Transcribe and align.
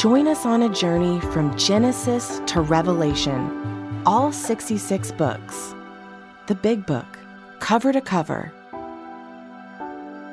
Join 0.00 0.28
us 0.28 0.46
on 0.46 0.62
a 0.62 0.68
journey 0.70 1.20
from 1.20 1.54
Genesis 1.58 2.40
to 2.46 2.62
Revelation, 2.62 4.02
all 4.06 4.32
66 4.32 5.12
books. 5.12 5.74
The 6.46 6.54
Big 6.54 6.86
Book, 6.86 7.18
cover 7.58 7.92
to 7.92 8.00
cover. 8.00 8.50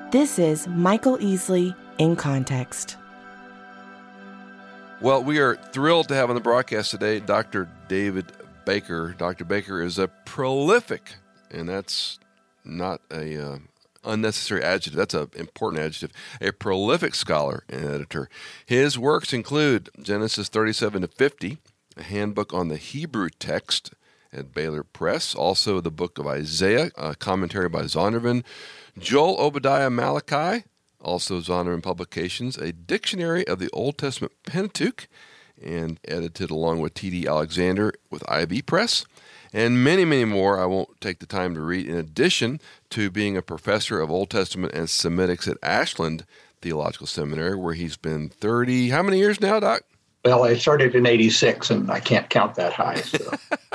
This 0.10 0.40
is 0.40 0.70
Michael 0.70 1.18
Easley 1.18 1.76
in 1.98 2.16
Context. 2.16 2.96
Well, 5.02 5.22
we 5.22 5.38
are 5.40 5.58
thrilled 5.74 6.08
to 6.08 6.16
have 6.16 6.30
on 6.30 6.36
the 6.36 6.42
broadcast 6.42 6.92
today 6.92 7.20
Dr. 7.20 7.68
David 7.90 8.32
Baker. 8.64 9.16
Dr. 9.18 9.44
Baker 9.44 9.82
is 9.82 10.00
a 10.00 10.08
prolific, 10.08 11.16
and 11.52 11.68
that's 11.68 12.20
not 12.64 13.02
a 13.12 13.56
uh, 13.56 13.58
unnecessary 14.04 14.64
adjective. 14.64 14.94
That's 14.94 15.14
an 15.14 15.30
important 15.36 15.84
adjective. 15.84 16.12
A 16.42 16.52
prolific 16.52 17.16
scholar 17.16 17.64
and 17.70 17.86
editor. 17.86 18.30
His 18.66 18.98
works 18.98 19.34
include 19.34 19.90
Genesis 20.02 20.50
37 20.50 21.02
to 21.02 21.08
50, 21.08 21.58
a 21.96 22.04
handbook 22.04 22.54
on 22.54 22.68
the 22.68 22.78
Hebrew 22.78 23.30
text 23.30 23.94
at 24.34 24.54
Baylor 24.54 24.84
Press, 24.84 25.34
also 25.34 25.82
the 25.82 25.92
book 25.92 26.18
of 26.20 26.28
Isaiah, 26.28 26.92
a 26.98 27.16
commentary 27.16 27.70
by 27.70 27.84
Zondervan, 27.84 28.44
Joel, 28.98 29.40
Obadiah, 29.40 29.90
Malachi, 29.90 30.66
also 31.02 31.40
Zondervan 31.40 31.84
Publications, 31.84 32.58
a 32.58 32.72
dictionary 32.72 33.48
of 33.48 33.60
the 33.60 33.70
Old 33.72 33.98
Testament 33.98 34.34
Pentateuch, 34.46 35.08
and 35.62 36.00
edited 36.08 36.52
along 36.52 36.82
with 36.82 36.94
T.D. 36.94 37.28
Alexander 37.28 37.94
with 38.12 38.30
IB 38.30 38.62
Press 38.62 39.06
and 39.54 39.84
many, 39.84 40.06
many 40.06 40.26
more 40.26 40.60
I 40.60 40.66
won't 40.66 41.00
take 41.02 41.20
the 41.20 41.26
time 41.26 41.54
to 41.56 41.62
read, 41.62 41.88
in 41.88 41.96
addition 41.96 42.60
to 42.92 43.10
being 43.10 43.38
a 43.38 43.42
professor 43.42 44.00
of 44.02 44.12
Old 44.12 44.30
Testament 44.30 44.74
and 44.74 44.88
Semitics 44.88 45.48
at 45.48 45.58
Ashland 45.62 46.26
Theological 46.62 47.08
Seminary, 47.08 47.56
where 47.56 47.74
he's 47.74 47.98
been 47.98 48.30
30, 48.30 48.90
how 48.90 49.04
many 49.04 49.20
years 49.20 49.40
now, 49.40 49.60
Doc? 49.60 49.84
Well, 50.26 50.44
I 50.44 50.56
started 50.56 50.96
in 50.96 51.06
86, 51.06 51.70
and 51.70 51.90
I 51.90 52.00
can't 52.00 52.30
count 52.30 52.56
that 52.56 52.74
high. 52.74 52.96
So. 52.96 53.32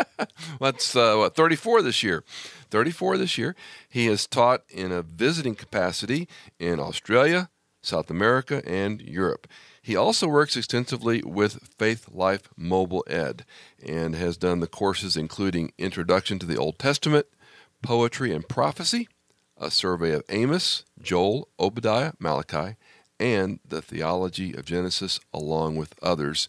That's, 0.61 0.95
uh, 0.95 1.17
what, 1.17 1.35
34 1.35 1.83
this 1.83 2.03
year. 2.03 2.25
34 2.71 3.17
this 3.17 3.39
year. 3.39 3.55
He 3.89 4.07
has 4.07 4.27
taught 4.27 4.63
in 4.69 4.93
a 4.93 5.03
visiting 5.03 5.55
capacity 5.55 6.29
in 6.59 6.81
Australia, 6.81 7.49
South 7.83 8.11
America, 8.11 8.63
and 8.67 9.01
Europe. 9.01 9.47
He 9.83 9.97
also 9.97 10.29
works 10.29 10.57
extensively 10.57 11.23
with 11.25 11.77
Faithlife 11.77 12.45
Mobile 12.57 13.05
Ed 13.09 13.45
and 13.85 14.15
has 14.15 14.37
done 14.37 14.61
the 14.61 14.69
courses 14.69 15.17
including 15.17 15.73
Introduction 15.77 16.39
to 16.39 16.47
the 16.47 16.57
Old 16.57 16.79
Testament, 16.79 17.27
Poetry 17.83 18.33
and 18.33 18.49
Prophecy, 18.49 19.09
a 19.57 19.73
survey 19.73 20.13
of 20.13 20.23
Amos, 20.29 20.85
Joel, 21.01 21.49
Obadiah, 21.59 22.13
Malachi, 22.21 22.77
and 23.19 23.59
the 23.69 23.83
theology 23.83 24.53
of 24.55 24.65
Genesis, 24.65 25.19
along 25.35 25.75
with 25.77 25.95
others. 26.01 26.49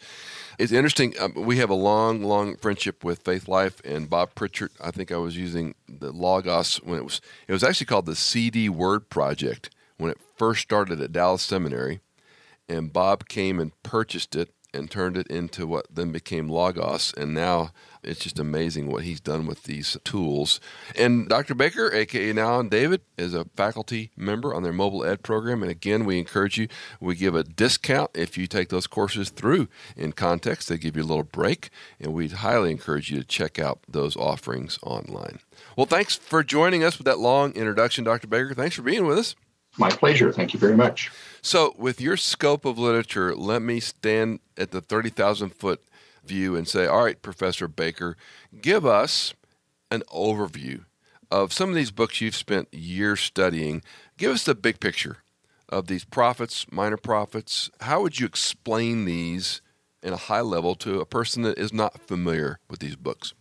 It's 0.59 0.71
interesting. 0.71 1.15
Um, 1.19 1.33
we 1.35 1.57
have 1.57 1.71
a 1.71 1.75
long, 1.75 2.21
long 2.21 2.55
friendship 2.57 3.03
with 3.03 3.23
Faithlife 3.23 3.83
and 3.83 4.09
Bob 4.09 4.35
Pritchett. 4.35 4.71
I 4.79 4.91
think 4.91 5.11
I 5.11 5.17
was 5.17 5.37
using 5.37 5.73
the 5.87 6.11
Logos 6.11 6.77
when 6.77 6.99
it 6.99 7.03
was. 7.03 7.19
It 7.47 7.51
was 7.51 7.63
actually 7.63 7.87
called 7.87 8.05
the 8.05 8.15
CD 8.15 8.69
Word 8.69 9.09
Project 9.09 9.71
when 9.97 10.11
it 10.11 10.19
first 10.35 10.61
started 10.61 11.01
at 11.01 11.11
Dallas 11.11 11.41
Seminary 11.41 11.99
and 12.73 12.91
Bob 12.91 13.27
came 13.27 13.59
and 13.59 13.71
purchased 13.83 14.35
it 14.35 14.49
and 14.73 14.89
turned 14.89 15.15
it 15.15 15.27
into 15.27 15.67
what 15.67 15.85
then 15.93 16.11
became 16.11 16.49
Logos. 16.49 17.13
And 17.15 17.33
now 17.33 17.71
it's 18.01 18.21
just 18.21 18.39
amazing 18.39 18.87
what 18.87 19.03
he's 19.03 19.19
done 19.19 19.45
with 19.45 19.63
these 19.63 19.95
tools. 20.03 20.59
And 20.97 21.29
Dr. 21.29 21.53
Baker, 21.53 21.93
aka 21.93 22.33
now 22.33 22.59
and 22.59 22.71
David, 22.71 23.01
is 23.15 23.35
a 23.35 23.45
faculty 23.55 24.09
member 24.17 24.53
on 24.53 24.63
their 24.63 24.73
mobile 24.73 25.05
ed 25.05 25.21
program. 25.21 25.61
And 25.61 25.71
again, 25.71 26.05
we 26.05 26.17
encourage 26.17 26.57
you, 26.57 26.67
we 26.99 27.13
give 27.15 27.35
a 27.35 27.43
discount 27.43 28.09
if 28.15 28.35
you 28.37 28.47
take 28.47 28.69
those 28.69 28.87
courses 28.87 29.29
through 29.29 29.67
in 29.95 30.11
context. 30.11 30.69
They 30.69 30.77
give 30.79 30.97
you 30.97 31.03
a 31.03 31.05
little 31.05 31.23
break, 31.23 31.69
and 31.99 32.13
we 32.13 32.27
highly 32.29 32.71
encourage 32.71 33.11
you 33.11 33.19
to 33.19 33.25
check 33.25 33.59
out 33.59 33.79
those 33.87 34.17
offerings 34.17 34.79
online. 34.81 35.39
Well, 35.77 35.85
thanks 35.85 36.15
for 36.15 36.43
joining 36.43 36.83
us 36.83 36.97
with 36.97 37.05
that 37.05 37.19
long 37.19 37.53
introduction, 37.53 38.03
Dr. 38.03 38.27
Baker. 38.27 38.55
Thanks 38.55 38.75
for 38.75 38.81
being 38.81 39.05
with 39.05 39.19
us. 39.19 39.35
My 39.77 39.89
pleasure. 39.89 40.31
Thank 40.31 40.53
you 40.53 40.59
very 40.59 40.75
much. 40.75 41.11
So, 41.41 41.73
with 41.77 41.99
your 41.99 42.15
scope 42.15 42.63
of 42.63 42.77
literature, 42.77 43.35
let 43.35 43.61
me 43.61 43.79
stand 43.79 44.39
at 44.57 44.71
the 44.71 44.81
30,000 44.81 45.49
foot 45.49 45.83
view 46.25 46.55
and 46.55 46.67
say, 46.67 46.85
all 46.85 47.03
right, 47.03 47.21
Professor 47.21 47.67
Baker, 47.67 48.15
give 48.61 48.85
us 48.85 49.33
an 49.91 50.03
overview 50.13 50.85
of 51.31 51.51
some 51.51 51.69
of 51.69 51.75
these 51.75 51.91
books 51.91 52.21
you've 52.21 52.35
spent 52.35 52.73
years 52.73 53.19
studying. 53.19 53.81
Give 54.17 54.31
us 54.31 54.45
the 54.45 54.55
big 54.55 54.79
picture 54.79 55.17
of 55.69 55.87
these 55.87 56.05
prophets, 56.05 56.67
minor 56.71 56.97
prophets. 56.97 57.71
How 57.81 58.01
would 58.01 58.19
you 58.19 58.25
explain 58.25 59.05
these 59.05 59.61
in 60.03 60.13
a 60.13 60.17
high 60.17 60.41
level 60.41 60.75
to 60.75 60.99
a 60.99 61.05
person 61.05 61.41
that 61.43 61.57
is 61.57 61.73
not 61.73 61.99
familiar 61.99 62.59
with 62.69 62.79
these 62.79 62.95
books? 62.95 63.33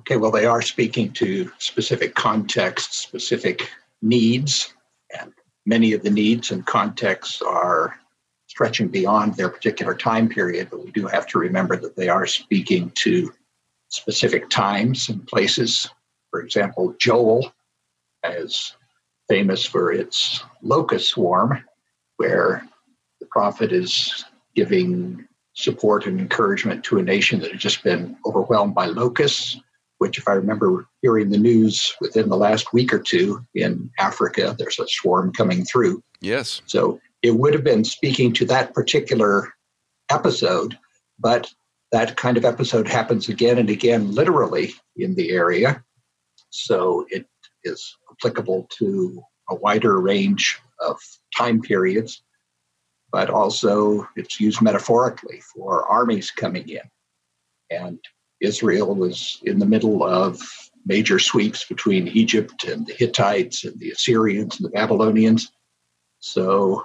Okay, 0.00 0.16
well, 0.16 0.32
they 0.32 0.46
are 0.46 0.62
speaking 0.62 1.12
to 1.12 1.50
specific 1.58 2.16
contexts, 2.16 2.98
specific 2.98 3.70
needs, 4.00 4.74
and 5.16 5.32
many 5.66 5.92
of 5.92 6.02
the 6.02 6.10
needs 6.10 6.50
and 6.50 6.66
contexts 6.66 7.42
are 7.42 7.98
stretching 8.46 8.88
beyond 8.88 9.34
their 9.34 9.48
particular 9.48 9.94
time 9.94 10.28
period, 10.28 10.68
but 10.70 10.84
we 10.84 10.90
do 10.90 11.06
have 11.06 11.26
to 11.26 11.38
remember 11.38 11.76
that 11.76 11.96
they 11.96 12.08
are 12.08 12.26
speaking 12.26 12.90
to 12.90 13.32
specific 13.88 14.50
times 14.50 15.08
and 15.08 15.26
places. 15.26 15.88
For 16.30 16.40
example, 16.40 16.94
Joel 16.98 17.52
is 18.24 18.76
famous 19.28 19.64
for 19.64 19.92
its 19.92 20.42
locust 20.62 21.08
swarm, 21.08 21.64
where 22.16 22.66
the 23.20 23.26
prophet 23.26 23.72
is 23.72 24.24
giving 24.54 25.26
support 25.54 26.06
and 26.06 26.20
encouragement 26.20 26.84
to 26.84 26.98
a 26.98 27.02
nation 27.02 27.40
that 27.40 27.52
had 27.52 27.60
just 27.60 27.82
been 27.82 28.16
overwhelmed 28.26 28.74
by 28.74 28.86
locusts 28.86 29.58
which, 30.02 30.18
if 30.18 30.26
I 30.26 30.32
remember 30.32 30.84
hearing 31.00 31.30
the 31.30 31.38
news 31.38 31.94
within 32.00 32.28
the 32.28 32.36
last 32.36 32.72
week 32.72 32.92
or 32.92 32.98
two 32.98 33.46
in 33.54 33.88
Africa, 34.00 34.56
there's 34.58 34.80
a 34.80 34.88
swarm 34.88 35.32
coming 35.32 35.64
through. 35.64 36.02
Yes. 36.20 36.60
So 36.66 37.00
it 37.22 37.36
would 37.36 37.54
have 37.54 37.62
been 37.62 37.84
speaking 37.84 38.32
to 38.32 38.44
that 38.46 38.74
particular 38.74 39.54
episode, 40.10 40.76
but 41.20 41.48
that 41.92 42.16
kind 42.16 42.36
of 42.36 42.44
episode 42.44 42.88
happens 42.88 43.28
again 43.28 43.58
and 43.58 43.70
again, 43.70 44.12
literally 44.12 44.74
in 44.96 45.14
the 45.14 45.30
area. 45.30 45.84
So 46.50 47.06
it 47.08 47.28
is 47.62 47.96
applicable 48.10 48.66
to 48.78 49.22
a 49.50 49.54
wider 49.54 50.00
range 50.00 50.58
of 50.80 50.98
time 51.38 51.62
periods, 51.62 52.24
but 53.12 53.30
also 53.30 54.08
it's 54.16 54.40
used 54.40 54.62
metaphorically 54.62 55.40
for 55.54 55.86
armies 55.86 56.32
coming 56.32 56.68
in. 56.68 56.90
And 57.70 58.00
Israel 58.42 58.94
was 58.94 59.40
in 59.44 59.58
the 59.58 59.66
middle 59.66 60.02
of 60.02 60.40
major 60.84 61.18
sweeps 61.18 61.64
between 61.64 62.08
Egypt 62.08 62.64
and 62.64 62.86
the 62.86 62.92
Hittites 62.92 63.64
and 63.64 63.78
the 63.78 63.90
Assyrians 63.90 64.58
and 64.58 64.66
the 64.66 64.70
Babylonians. 64.70 65.52
So, 66.18 66.84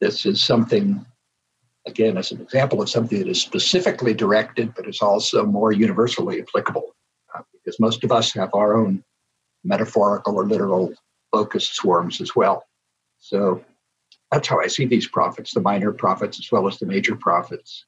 this 0.00 0.26
is 0.26 0.42
something, 0.42 1.04
again, 1.86 2.18
as 2.18 2.30
an 2.30 2.42
example 2.42 2.82
of 2.82 2.90
something 2.90 3.18
that 3.18 3.28
is 3.28 3.40
specifically 3.40 4.12
directed, 4.12 4.74
but 4.74 4.86
is 4.86 5.00
also 5.00 5.46
more 5.46 5.72
universally 5.72 6.42
applicable. 6.42 6.94
Uh, 7.34 7.42
because 7.52 7.80
most 7.80 8.04
of 8.04 8.12
us 8.12 8.32
have 8.34 8.50
our 8.52 8.76
own 8.76 9.02
metaphorical 9.64 10.36
or 10.36 10.46
literal 10.46 10.92
locust 11.32 11.74
swarms 11.74 12.20
as 12.20 12.36
well. 12.36 12.66
So, 13.18 13.64
that's 14.30 14.48
how 14.48 14.60
I 14.60 14.66
see 14.66 14.84
these 14.84 15.08
prophets, 15.08 15.54
the 15.54 15.60
minor 15.60 15.92
prophets 15.92 16.38
as 16.38 16.52
well 16.52 16.66
as 16.66 16.78
the 16.78 16.86
major 16.86 17.16
prophets, 17.16 17.86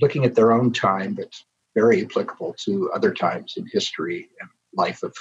looking 0.00 0.24
at 0.24 0.36
their 0.36 0.52
own 0.52 0.72
time, 0.72 1.14
but 1.14 1.34
very 1.74 2.04
applicable 2.04 2.54
to 2.64 2.90
other 2.92 3.12
times 3.12 3.54
in 3.56 3.66
history 3.66 4.28
and 4.40 4.50
life 4.74 5.02
of 5.02 5.14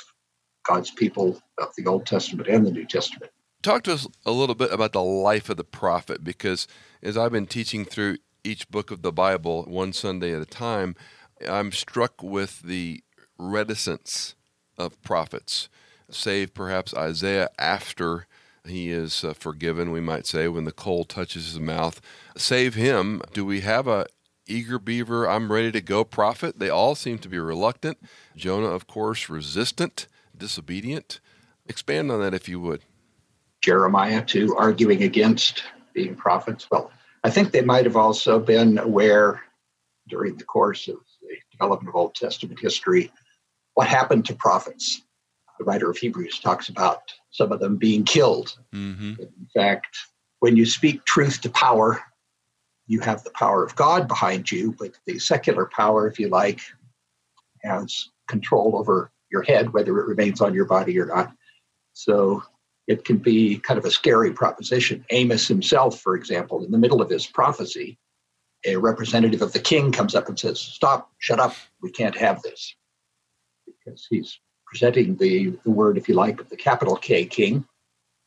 God's 0.67 0.91
people 0.91 1.41
of 1.57 1.69
the 1.77 1.85
Old 1.85 2.05
Testament 2.05 2.47
and 2.47 2.65
the 2.65 2.71
New 2.71 2.85
Testament. 2.85 3.31
Talk 3.61 3.83
to 3.83 3.93
us 3.93 4.07
a 4.25 4.31
little 4.31 4.55
bit 4.55 4.71
about 4.71 4.93
the 4.93 5.03
life 5.03 5.49
of 5.49 5.57
the 5.57 5.63
prophet, 5.63 6.23
because 6.23 6.67
as 7.03 7.17
I've 7.17 7.31
been 7.31 7.47
teaching 7.47 7.85
through 7.85 8.17
each 8.43 8.69
book 8.69 8.89
of 8.89 9.01
the 9.01 9.11
Bible 9.11 9.63
one 9.63 9.91
Sunday 9.93 10.33
at 10.33 10.41
a 10.41 10.45
time, 10.45 10.95
I'm 11.47 11.71
struck 11.71 12.23
with 12.23 12.61
the 12.61 13.03
reticence 13.37 14.35
of 14.77 15.01
prophets, 15.01 15.69
save 16.09 16.53
perhaps 16.53 16.93
Isaiah 16.93 17.49
after 17.57 18.27
he 18.65 18.91
is 18.91 19.23
uh, 19.23 19.33
forgiven, 19.33 19.91
we 19.91 20.01
might 20.01 20.25
say, 20.25 20.47
when 20.47 20.65
the 20.65 20.71
coal 20.71 21.03
touches 21.03 21.45
his 21.45 21.59
mouth. 21.59 22.01
Save 22.37 22.75
him. 22.75 23.21
Do 23.33 23.45
we 23.45 23.61
have 23.61 23.87
a 23.87 24.05
eager 24.49 24.79
beaver, 24.79 25.27
I'm 25.27 25.51
ready 25.51 25.71
to 25.71 25.81
go 25.81 26.03
prophet. 26.03 26.59
They 26.59 26.69
all 26.69 26.95
seem 26.95 27.19
to 27.19 27.29
be 27.29 27.39
reluctant. 27.39 27.97
Jonah, 28.35 28.69
of 28.69 28.87
course, 28.87 29.29
resistant, 29.29 30.07
disobedient. 30.35 31.19
Expand 31.67 32.11
on 32.11 32.19
that 32.21 32.33
if 32.33 32.49
you 32.49 32.59
would. 32.59 32.81
Jeremiah, 33.61 34.23
too, 34.23 34.55
arguing 34.57 35.03
against 35.03 35.63
being 35.93 36.15
prophets. 36.15 36.67
Well, 36.71 36.91
I 37.23 37.29
think 37.29 37.51
they 37.51 37.61
might 37.61 37.85
have 37.85 37.97
also 37.97 38.39
been 38.39 38.77
aware 38.77 39.41
during 40.07 40.37
the 40.37 40.45
course 40.45 40.87
of 40.87 40.97
the 41.21 41.35
development 41.51 41.89
of 41.89 41.95
Old 41.95 42.15
Testament 42.15 42.59
history 42.59 43.11
what 43.75 43.87
happened 43.87 44.25
to 44.25 44.35
prophets. 44.35 45.01
The 45.57 45.65
writer 45.65 45.89
of 45.89 45.97
Hebrews 45.97 46.39
talks 46.39 46.69
about 46.69 47.01
some 47.31 47.51
of 47.51 47.59
them 47.59 47.77
being 47.77 48.03
killed. 48.03 48.57
Mm-hmm. 48.73 49.21
In 49.21 49.47
fact, 49.53 49.97
when 50.39 50.57
you 50.57 50.65
speak 50.65 51.05
truth 51.05 51.41
to 51.41 51.49
power, 51.49 52.01
you 52.89 52.99
have 53.01 53.23
the 53.23 53.29
power 53.29 53.63
of 53.63 53.75
God 53.75 54.07
behind 54.07 54.51
you, 54.51 54.75
but 54.77 54.91
the 55.05 55.19
secular 55.19 55.69
power, 55.71 56.07
if 56.07 56.19
you 56.19 56.27
like, 56.27 56.59
has 57.61 58.09
control 58.27 58.75
over 58.75 59.11
your 59.31 59.43
head, 59.43 59.71
whether 59.71 59.99
it 59.99 60.07
remains 60.07 60.41
on 60.41 60.55
your 60.55 60.65
body 60.65 60.99
or 60.99 61.05
not. 61.05 61.31
So 61.93 62.41
it 62.87 63.05
can 63.05 63.17
be 63.17 63.59
kind 63.59 63.77
of 63.77 63.85
a 63.85 63.91
scary 63.91 64.33
proposition. 64.33 65.05
Amos 65.11 65.47
himself, 65.47 66.01
for 66.01 66.15
example, 66.15 66.65
in 66.65 66.71
the 66.71 66.79
middle 66.79 66.99
of 66.99 67.11
his 67.11 67.27
prophecy, 67.27 67.99
a 68.65 68.75
representative 68.75 69.43
of 69.43 69.53
the 69.53 69.59
king 69.59 69.91
comes 69.91 70.15
up 70.15 70.27
and 70.27 70.39
says, 70.39 70.59
Stop, 70.59 71.11
shut 71.19 71.39
up, 71.39 71.53
we 71.83 71.91
can't 71.91 72.17
have 72.17 72.41
this. 72.41 72.75
Because 73.67 74.07
he's 74.09 74.39
presenting 74.65 75.15
the, 75.15 75.51
the 75.63 75.69
word, 75.69 75.99
if 75.99 76.09
you 76.09 76.15
like, 76.15 76.41
of 76.41 76.49
the 76.49 76.57
capital 76.57 76.95
K 76.95 77.25
king, 77.25 77.67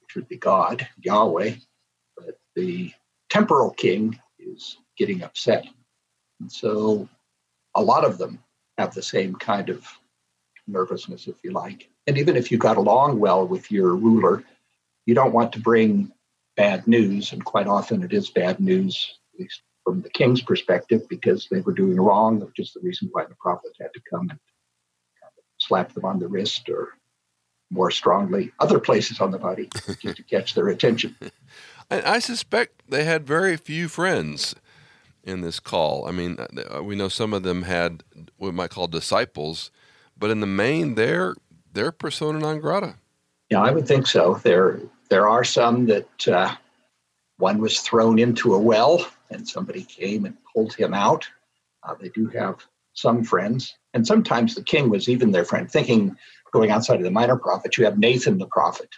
which 0.02 0.14
would 0.14 0.28
be 0.28 0.36
God, 0.36 0.86
Yahweh, 1.02 1.54
but 2.16 2.38
the 2.54 2.92
temporal 3.28 3.70
king 3.70 4.20
is 4.42 4.78
getting 4.96 5.22
upset. 5.22 5.66
And 6.40 6.50
so 6.50 7.08
a 7.74 7.82
lot 7.82 8.04
of 8.04 8.18
them 8.18 8.38
have 8.78 8.94
the 8.94 9.02
same 9.02 9.34
kind 9.34 9.68
of 9.68 9.86
nervousness, 10.66 11.26
if 11.26 11.36
you 11.42 11.52
like. 11.52 11.88
And 12.06 12.18
even 12.18 12.36
if 12.36 12.50
you 12.50 12.58
got 12.58 12.76
along 12.76 13.18
well 13.18 13.46
with 13.46 13.70
your 13.70 13.94
ruler, 13.94 14.44
you 15.06 15.14
don't 15.14 15.32
want 15.32 15.52
to 15.52 15.60
bring 15.60 16.12
bad 16.56 16.86
news, 16.86 17.32
and 17.32 17.44
quite 17.44 17.66
often 17.66 18.02
it 18.02 18.12
is 18.12 18.30
bad 18.30 18.60
news, 18.60 19.18
at 19.34 19.40
least 19.40 19.62
from 19.84 20.02
the 20.02 20.10
king's 20.10 20.42
perspective, 20.42 21.02
because 21.08 21.48
they 21.50 21.60
were 21.60 21.72
doing 21.72 21.96
wrong, 21.96 22.40
which 22.40 22.58
is 22.58 22.72
the 22.72 22.80
reason 22.80 23.08
why 23.12 23.24
the 23.24 23.34
prophet 23.40 23.72
had 23.80 23.92
to 23.94 24.00
come 24.08 24.28
and 24.30 24.38
slap 25.58 25.92
them 25.92 26.04
on 26.04 26.18
the 26.18 26.28
wrist 26.28 26.68
or 26.68 26.90
more 27.70 27.90
strongly 27.90 28.52
other 28.60 28.78
places 28.78 29.20
on 29.20 29.30
the 29.30 29.38
body 29.38 29.68
just 29.86 30.16
to 30.16 30.22
catch 30.24 30.54
their 30.54 30.68
attention. 30.68 31.16
I 31.90 32.18
suspect 32.18 32.82
they 32.88 33.04
had 33.04 33.26
very 33.26 33.56
few 33.56 33.88
friends 33.88 34.54
in 35.24 35.40
this 35.40 35.60
call. 35.60 36.06
I 36.06 36.10
mean, 36.12 36.38
uh, 36.38 36.82
we 36.82 36.96
know 36.96 37.08
some 37.08 37.32
of 37.32 37.42
them 37.42 37.62
had 37.62 38.02
what 38.36 38.48
we 38.48 38.52
might 38.52 38.70
call 38.70 38.86
disciples, 38.88 39.70
but 40.16 40.30
in 40.30 40.40
the 40.40 40.46
main, 40.46 40.94
they're 40.94 41.34
they're 41.72 41.92
persona 41.92 42.38
non 42.38 42.60
grata. 42.60 42.96
Yeah, 43.50 43.60
I 43.60 43.70
would 43.70 43.86
think 43.86 44.06
so. 44.06 44.40
There, 44.42 44.80
there 45.10 45.28
are 45.28 45.44
some 45.44 45.86
that 45.86 46.28
uh, 46.28 46.54
one 47.36 47.58
was 47.58 47.80
thrown 47.80 48.18
into 48.18 48.54
a 48.54 48.58
well 48.58 49.06
and 49.30 49.48
somebody 49.48 49.82
came 49.82 50.24
and 50.24 50.36
pulled 50.54 50.74
him 50.74 50.94
out. 50.94 51.28
Uh, 51.82 51.94
they 52.00 52.08
do 52.10 52.26
have 52.28 52.64
some 52.94 53.24
friends, 53.24 53.74
and 53.94 54.06
sometimes 54.06 54.54
the 54.54 54.62
king 54.62 54.90
was 54.90 55.08
even 55.08 55.32
their 55.32 55.44
friend. 55.44 55.70
Thinking, 55.70 56.16
going 56.52 56.70
outside 56.70 56.96
of 56.98 57.04
the 57.04 57.10
minor 57.10 57.36
prophets, 57.36 57.78
you 57.78 57.84
have 57.84 57.98
Nathan 57.98 58.38
the 58.38 58.46
prophet, 58.46 58.90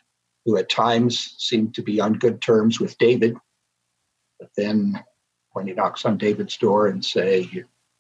who 0.45 0.57
at 0.57 0.69
times 0.69 1.35
seemed 1.39 1.75
to 1.75 1.83
be 1.83 2.01
on 2.01 2.15
good 2.15 2.43
terms 2.43 2.79
with 2.79 2.99
David, 2.99 3.37
but 4.39 4.51
then 4.57 5.03
when 5.53 5.67
he 5.67 5.73
knocks 5.73 6.05
on 6.05 6.19
David's 6.19 6.57
door 6.57 6.89
and 6.89 7.05
say, 7.05 7.49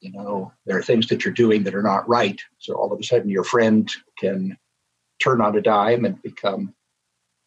you 0.00 0.12
know, 0.12 0.52
there 0.66 0.76
are 0.76 0.82
things 0.82 1.06
that 1.08 1.24
you're 1.24 1.32
doing 1.32 1.62
that 1.64 1.74
are 1.74 1.82
not 1.82 2.08
right, 2.08 2.40
so 2.58 2.74
all 2.74 2.92
of 2.92 3.00
a 3.00 3.02
sudden 3.02 3.30
your 3.30 3.44
friend 3.44 3.90
can 4.18 4.58
turn 5.22 5.40
on 5.40 5.56
a 5.56 5.62
dime 5.62 6.04
and 6.04 6.20
become 6.22 6.74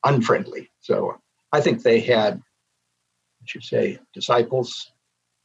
unfriendly. 0.05 0.69
So 0.79 1.19
I 1.51 1.61
think 1.61 1.83
they 1.83 1.99
had, 1.99 2.41
I 3.41 3.45
should 3.45 3.63
say, 3.63 3.99
disciples, 4.13 4.91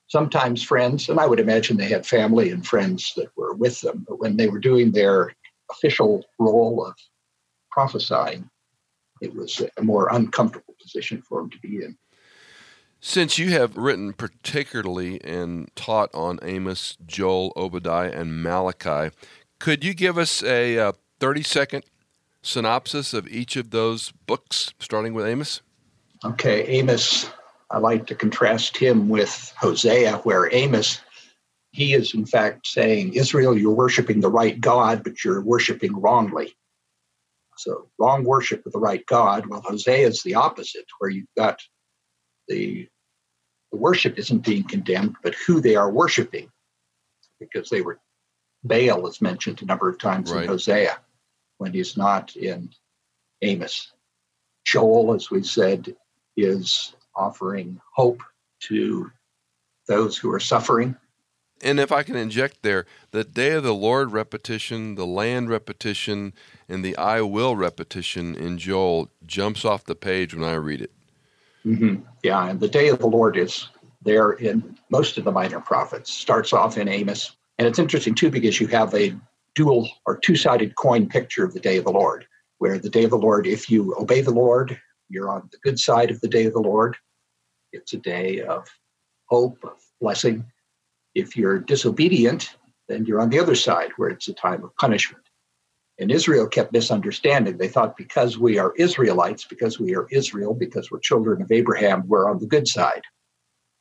sometimes 0.06 0.62
friends, 0.62 1.08
and 1.08 1.18
I 1.18 1.26
would 1.26 1.40
imagine 1.40 1.76
they 1.76 1.88
had 1.88 2.06
family 2.06 2.50
and 2.50 2.66
friends 2.66 3.12
that 3.16 3.28
were 3.36 3.54
with 3.54 3.80
them. 3.80 4.06
But 4.08 4.20
when 4.20 4.36
they 4.36 4.48
were 4.48 4.60
doing 4.60 4.92
their 4.92 5.34
official 5.70 6.24
role 6.38 6.86
of 6.86 6.94
prophesying, 7.70 8.48
it 9.22 9.34
was 9.34 9.62
a 9.76 9.82
more 9.82 10.08
uncomfortable 10.10 10.74
position 10.82 11.22
for 11.22 11.40
him 11.40 11.50
to 11.50 11.58
be 11.58 11.76
in. 11.76 11.96
Since 13.00 13.38
you 13.38 13.50
have 13.50 13.76
written 13.76 14.12
particularly 14.12 15.22
and 15.24 15.74
taught 15.74 16.10
on 16.14 16.38
Amos, 16.42 16.96
Joel, 17.06 17.52
Obadiah, 17.56 18.12
and 18.12 18.42
Malachi, 18.42 19.14
could 19.58 19.82
you 19.82 19.94
give 19.94 20.18
us 20.18 20.42
a 20.42 20.78
uh, 20.78 20.92
30 21.20 21.42
second 21.42 21.84
synopsis 22.42 23.14
of 23.14 23.28
each 23.28 23.56
of 23.56 23.70
those 23.70 24.12
books, 24.26 24.74
starting 24.78 25.14
with 25.14 25.26
Amos? 25.26 25.62
Okay, 26.24 26.64
Amos, 26.66 27.30
I 27.70 27.78
like 27.78 28.06
to 28.06 28.14
contrast 28.14 28.76
him 28.76 29.08
with 29.08 29.52
Hosea, 29.56 30.18
where 30.18 30.52
Amos, 30.54 31.00
he 31.72 31.94
is 31.94 32.14
in 32.14 32.26
fact 32.26 32.66
saying, 32.66 33.14
Israel, 33.14 33.56
you're 33.56 33.74
worshiping 33.74 34.20
the 34.20 34.30
right 34.30 34.60
God, 34.60 35.02
but 35.02 35.24
you're 35.24 35.42
worshiping 35.42 35.92
wrongly. 36.00 36.54
So, 37.62 37.88
wrong 37.96 38.24
worship 38.24 38.66
of 38.66 38.72
the 38.72 38.80
right 38.80 39.04
God. 39.06 39.46
Well, 39.46 39.60
Hosea 39.60 40.08
is 40.08 40.22
the 40.22 40.34
opposite, 40.34 40.86
where 40.98 41.10
you've 41.10 41.34
got 41.36 41.60
the, 42.48 42.88
the 43.70 43.78
worship 43.78 44.18
isn't 44.18 44.44
being 44.44 44.64
condemned, 44.64 45.14
but 45.22 45.36
who 45.46 45.60
they 45.60 45.76
are 45.76 45.90
worshiping, 45.90 46.50
because 47.38 47.70
they 47.70 47.80
were, 47.80 48.00
Baal 48.64 49.06
is 49.06 49.20
mentioned 49.20 49.62
a 49.62 49.64
number 49.64 49.88
of 49.88 49.98
times 49.98 50.32
right. 50.32 50.42
in 50.42 50.48
Hosea 50.48 50.98
when 51.58 51.72
he's 51.72 51.96
not 51.96 52.34
in 52.34 52.70
Amos. 53.42 53.92
Joel, 54.64 55.14
as 55.14 55.30
we 55.30 55.44
said, 55.44 55.94
is 56.36 56.94
offering 57.14 57.80
hope 57.94 58.22
to 58.62 59.10
those 59.86 60.16
who 60.16 60.32
are 60.32 60.40
suffering. 60.40 60.96
And 61.62 61.78
if 61.78 61.92
I 61.92 62.02
can 62.02 62.16
inject 62.16 62.62
there, 62.62 62.86
the 63.12 63.24
day 63.24 63.52
of 63.52 63.62
the 63.62 63.74
Lord 63.74 64.12
repetition, 64.12 64.96
the 64.96 65.06
land 65.06 65.48
repetition, 65.48 66.32
and 66.68 66.84
the 66.84 66.96
I 66.96 67.20
will 67.20 67.54
repetition 67.54 68.34
in 68.34 68.58
Joel 68.58 69.10
jumps 69.24 69.64
off 69.64 69.84
the 69.84 69.94
page 69.94 70.34
when 70.34 70.44
I 70.44 70.54
read 70.54 70.82
it. 70.82 70.90
Mm-hmm. 71.64 72.02
Yeah, 72.24 72.48
and 72.48 72.58
the 72.58 72.68
day 72.68 72.88
of 72.88 72.98
the 72.98 73.06
Lord 73.06 73.36
is 73.36 73.68
there 74.02 74.32
in 74.32 74.76
most 74.90 75.16
of 75.16 75.24
the 75.24 75.30
minor 75.30 75.60
prophets. 75.60 76.12
Starts 76.12 76.52
off 76.52 76.76
in 76.76 76.88
Amos, 76.88 77.36
and 77.58 77.68
it's 77.68 77.78
interesting 77.78 78.14
too 78.14 78.30
because 78.30 78.60
you 78.60 78.66
have 78.66 78.92
a 78.94 79.14
dual 79.54 79.88
or 80.06 80.18
two 80.18 80.34
sided 80.34 80.74
coin 80.74 81.08
picture 81.08 81.44
of 81.44 81.54
the 81.54 81.60
day 81.60 81.76
of 81.76 81.84
the 81.84 81.92
Lord, 81.92 82.26
where 82.58 82.78
the 82.78 82.90
day 82.90 83.04
of 83.04 83.10
the 83.10 83.18
Lord, 83.18 83.46
if 83.46 83.70
you 83.70 83.94
obey 83.96 84.20
the 84.20 84.32
Lord, 84.32 84.80
you're 85.08 85.30
on 85.30 85.48
the 85.52 85.58
good 85.58 85.78
side 85.78 86.10
of 86.10 86.20
the 86.20 86.28
day 86.28 86.46
of 86.46 86.52
the 86.54 86.60
Lord. 86.60 86.96
It's 87.72 87.92
a 87.92 87.98
day 87.98 88.40
of 88.40 88.66
hope, 89.28 89.58
of 89.62 89.78
blessing. 90.00 90.44
If 91.14 91.36
you're 91.36 91.58
disobedient, 91.58 92.56
then 92.88 93.04
you're 93.04 93.20
on 93.20 93.30
the 93.30 93.38
other 93.38 93.54
side, 93.54 93.90
where 93.96 94.08
it's 94.08 94.28
a 94.28 94.34
time 94.34 94.64
of 94.64 94.74
punishment. 94.76 95.24
And 95.98 96.10
Israel 96.10 96.48
kept 96.48 96.72
misunderstanding. 96.72 97.58
They 97.58 97.68
thought 97.68 97.96
because 97.96 98.38
we 98.38 98.58
are 98.58 98.74
Israelites, 98.76 99.44
because 99.44 99.78
we 99.78 99.94
are 99.94 100.08
Israel, 100.10 100.54
because 100.54 100.90
we're 100.90 101.00
children 101.00 101.42
of 101.42 101.52
Abraham, 101.52 102.04
we're 102.06 102.30
on 102.30 102.38
the 102.38 102.46
good 102.46 102.66
side. 102.66 103.02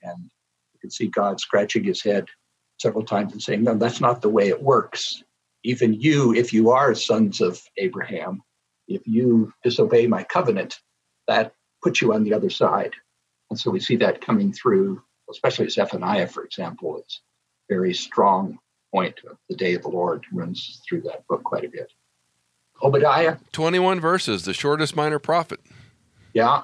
And 0.03 0.29
you 0.73 0.79
can 0.79 0.91
see 0.91 1.07
God 1.07 1.39
scratching 1.39 1.83
his 1.83 2.03
head 2.03 2.27
several 2.79 3.05
times 3.05 3.31
and 3.31 3.41
saying, 3.41 3.63
No, 3.63 3.75
that's 3.75 4.01
not 4.01 4.21
the 4.21 4.29
way 4.29 4.49
it 4.49 4.61
works 4.61 5.23
even 5.63 5.93
you, 5.93 6.33
if 6.33 6.53
you 6.53 6.71
are 6.71 6.95
sons 6.95 7.41
of 7.41 7.61
Abraham, 7.77 8.41
if 8.87 9.07
you 9.07 9.53
disobey 9.63 10.07
my 10.07 10.23
covenant, 10.23 10.79
that 11.27 11.53
puts 11.83 12.01
you 12.01 12.13
on 12.13 12.23
the 12.23 12.33
other 12.33 12.49
side. 12.49 12.93
And 13.49 13.59
so 13.59 13.69
we 13.69 13.79
see 13.79 13.95
that 13.97 14.25
coming 14.25 14.53
through, 14.53 15.01
especially 15.31 15.69
Zephaniah, 15.69 16.27
for 16.27 16.43
example, 16.43 16.97
is 16.97 17.21
a 17.69 17.73
very 17.73 17.93
strong 17.93 18.59
point 18.93 19.19
of 19.29 19.37
the 19.49 19.55
day 19.55 19.73
of 19.73 19.81
the 19.81 19.89
Lord 19.89 20.25
runs 20.31 20.81
through 20.87 21.01
that 21.01 21.25
book 21.27 21.43
quite 21.43 21.65
a 21.65 21.69
bit. 21.69 21.91
Obadiah. 22.83 23.37
21 23.51 23.99
verses, 23.99 24.43
the 24.43 24.53
shortest 24.53 24.95
minor 24.95 25.19
prophet. 25.19 25.59
Yeah. 26.33 26.63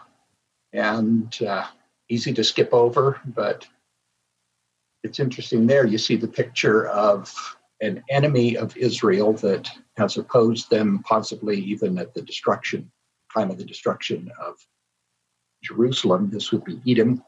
And 0.74 1.36
uh, 1.42 1.68
easy 2.10 2.34
to 2.34 2.44
skip 2.44 2.74
over, 2.74 3.20
but 3.26 3.68
it's 5.04 5.20
interesting 5.20 5.68
there. 5.68 5.86
You 5.86 5.98
see 5.98 6.16
the 6.16 6.28
picture 6.28 6.88
of 6.88 7.34
an 7.82 8.04
enemy 8.10 8.58
of 8.58 8.76
Israel 8.76 9.34
that 9.34 9.70
has 9.98 10.18
opposed 10.18 10.70
them, 10.70 11.04
possibly 11.04 11.60
even 11.60 11.98
at 11.98 12.14
the 12.14 12.22
destruction, 12.22 12.92
time 13.36 13.52
of 13.52 13.58
the 13.58 13.66
destruction 13.66 14.32
of 14.44 14.56
Jerusalem. 15.64 16.30
This 16.30 16.52
would 16.52 16.64
be 16.64 16.82
Edom. 16.88 17.24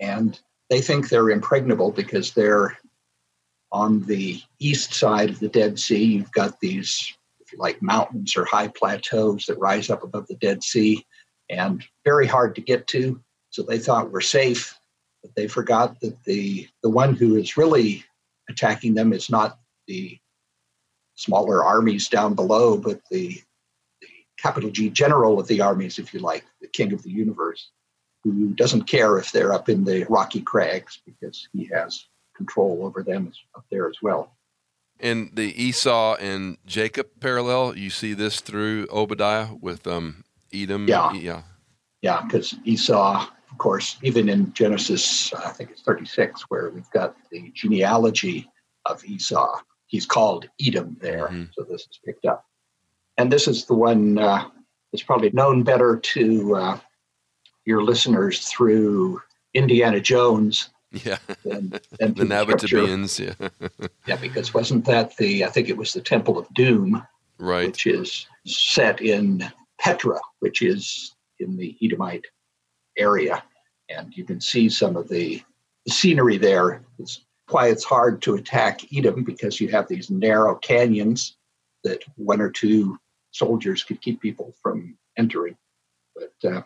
And 0.00 0.38
they 0.70 0.80
think 0.80 1.08
they're 1.08 1.30
impregnable 1.30 1.92
because 1.92 2.32
they're 2.32 2.78
on 3.72 4.04
the 4.06 4.40
east 4.58 4.94
side 4.94 5.30
of 5.30 5.40
the 5.40 5.48
Dead 5.48 5.78
Sea. 5.78 6.02
You've 6.02 6.32
got 6.32 6.60
these, 6.60 7.16
like, 7.56 7.82
mountains 7.82 8.36
or 8.36 8.44
high 8.44 8.68
plateaus 8.68 9.46
that 9.46 9.58
rise 9.58 9.90
up 9.90 10.02
above 10.02 10.26
the 10.26 10.36
Dead 10.36 10.62
Sea 10.62 11.04
and 11.50 11.84
very 12.04 12.26
hard 12.26 12.54
to 12.54 12.60
get 12.60 12.86
to. 12.88 13.20
So 13.50 13.62
they 13.62 13.78
thought 13.78 14.12
we're 14.12 14.20
safe. 14.20 14.78
But 15.22 15.34
they 15.34 15.48
forgot 15.48 16.00
that 16.00 16.22
the 16.24 16.68
the 16.82 16.90
one 16.90 17.14
who 17.14 17.36
is 17.36 17.56
really 17.56 18.04
attacking 18.48 18.94
them 18.94 19.12
is 19.12 19.28
not 19.28 19.58
the 19.88 20.18
smaller 21.16 21.64
armies 21.64 22.08
down 22.08 22.34
below, 22.34 22.78
but 22.78 23.00
the, 23.10 23.42
the 24.00 24.08
capital 24.38 24.70
G 24.70 24.88
general 24.90 25.40
of 25.40 25.48
the 25.48 25.60
armies, 25.60 25.98
if 25.98 26.14
you 26.14 26.20
like, 26.20 26.44
the 26.60 26.68
king 26.68 26.92
of 26.92 27.02
the 27.02 27.10
universe, 27.10 27.70
who 28.24 28.54
doesn't 28.54 28.82
care 28.82 29.18
if 29.18 29.32
they're 29.32 29.52
up 29.52 29.68
in 29.68 29.84
the 29.84 30.04
rocky 30.08 30.40
crags 30.40 31.00
because 31.04 31.48
he 31.52 31.64
has 31.72 32.06
control 32.36 32.80
over 32.82 33.02
them 33.02 33.32
up 33.54 33.64
there 33.70 33.88
as 33.88 33.96
well. 34.02 34.32
In 34.98 35.30
the 35.34 35.62
Esau 35.62 36.16
and 36.16 36.56
Jacob 36.66 37.08
parallel, 37.20 37.76
you 37.76 37.90
see 37.90 38.14
this 38.14 38.40
through 38.40 38.86
Obadiah 38.90 39.48
with 39.60 39.86
um, 39.86 40.24
Edom. 40.52 40.88
Yeah, 40.88 41.12
yeah, 41.12 41.42
yeah. 42.02 42.22
Because 42.22 42.56
Esau, 42.64 43.28
of 43.50 43.58
course, 43.58 43.96
even 44.02 44.28
in 44.28 44.52
Genesis, 44.54 45.32
I 45.34 45.50
think 45.50 45.70
it's 45.70 45.82
36, 45.82 46.42
where 46.48 46.70
we've 46.70 46.90
got 46.90 47.14
the 47.30 47.52
genealogy 47.54 48.50
of 48.86 49.04
Esau. 49.04 49.60
He's 49.86 50.06
called 50.06 50.48
Edom 50.60 50.96
there, 51.00 51.28
mm-hmm. 51.28 51.44
so 51.52 51.62
this 51.62 51.82
is 51.82 52.00
picked 52.04 52.24
up. 52.24 52.44
And 53.18 53.32
this 53.32 53.46
is 53.46 53.66
the 53.66 53.74
one 53.74 54.18
uh, 54.18 54.48
that's 54.92 55.04
probably 55.04 55.30
known 55.30 55.62
better 55.62 55.96
to 55.96 56.56
uh, 56.56 56.78
your 57.68 57.82
listeners 57.82 58.48
through 58.48 59.20
Indiana 59.54 60.00
Jones 60.00 60.70
yeah. 60.90 61.18
And, 61.44 61.80
and 62.00 62.16
the 62.16 62.24
Nabataeans, 62.24 63.18
yeah. 63.20 63.68
yeah, 64.06 64.16
because 64.16 64.54
wasn't 64.54 64.84
that 64.86 65.16
the, 65.16 65.44
I 65.44 65.48
think 65.48 65.68
it 65.68 65.76
was 65.76 65.92
the 65.92 66.00
Temple 66.00 66.38
of 66.38 66.52
Doom, 66.54 67.06
right? 67.38 67.66
Which 67.66 67.86
is 67.86 68.26
set 68.46 69.00
in 69.00 69.44
Petra, 69.78 70.18
which 70.40 70.62
is 70.62 71.14
in 71.40 71.56
the 71.56 71.76
Edomite 71.82 72.24
area. 72.96 73.42
And 73.88 74.16
you 74.16 74.24
can 74.24 74.40
see 74.40 74.68
some 74.68 74.96
of 74.96 75.08
the, 75.08 75.42
the 75.84 75.92
scenery 75.92 76.38
there. 76.38 76.82
It's 76.98 77.24
why 77.50 77.68
it's 77.68 77.84
hard 77.84 78.20
to 78.22 78.34
attack 78.34 78.80
Edom 78.94 79.24
because 79.24 79.60
you 79.60 79.68
have 79.68 79.88
these 79.88 80.10
narrow 80.10 80.54
canyons 80.56 81.36
that 81.84 82.02
one 82.16 82.40
or 82.40 82.50
two 82.50 82.98
soldiers 83.30 83.82
could 83.82 84.00
keep 84.00 84.20
people 84.20 84.54
from 84.62 84.96
entering. 85.16 85.56
But 86.14 86.50
uh, 86.50 86.62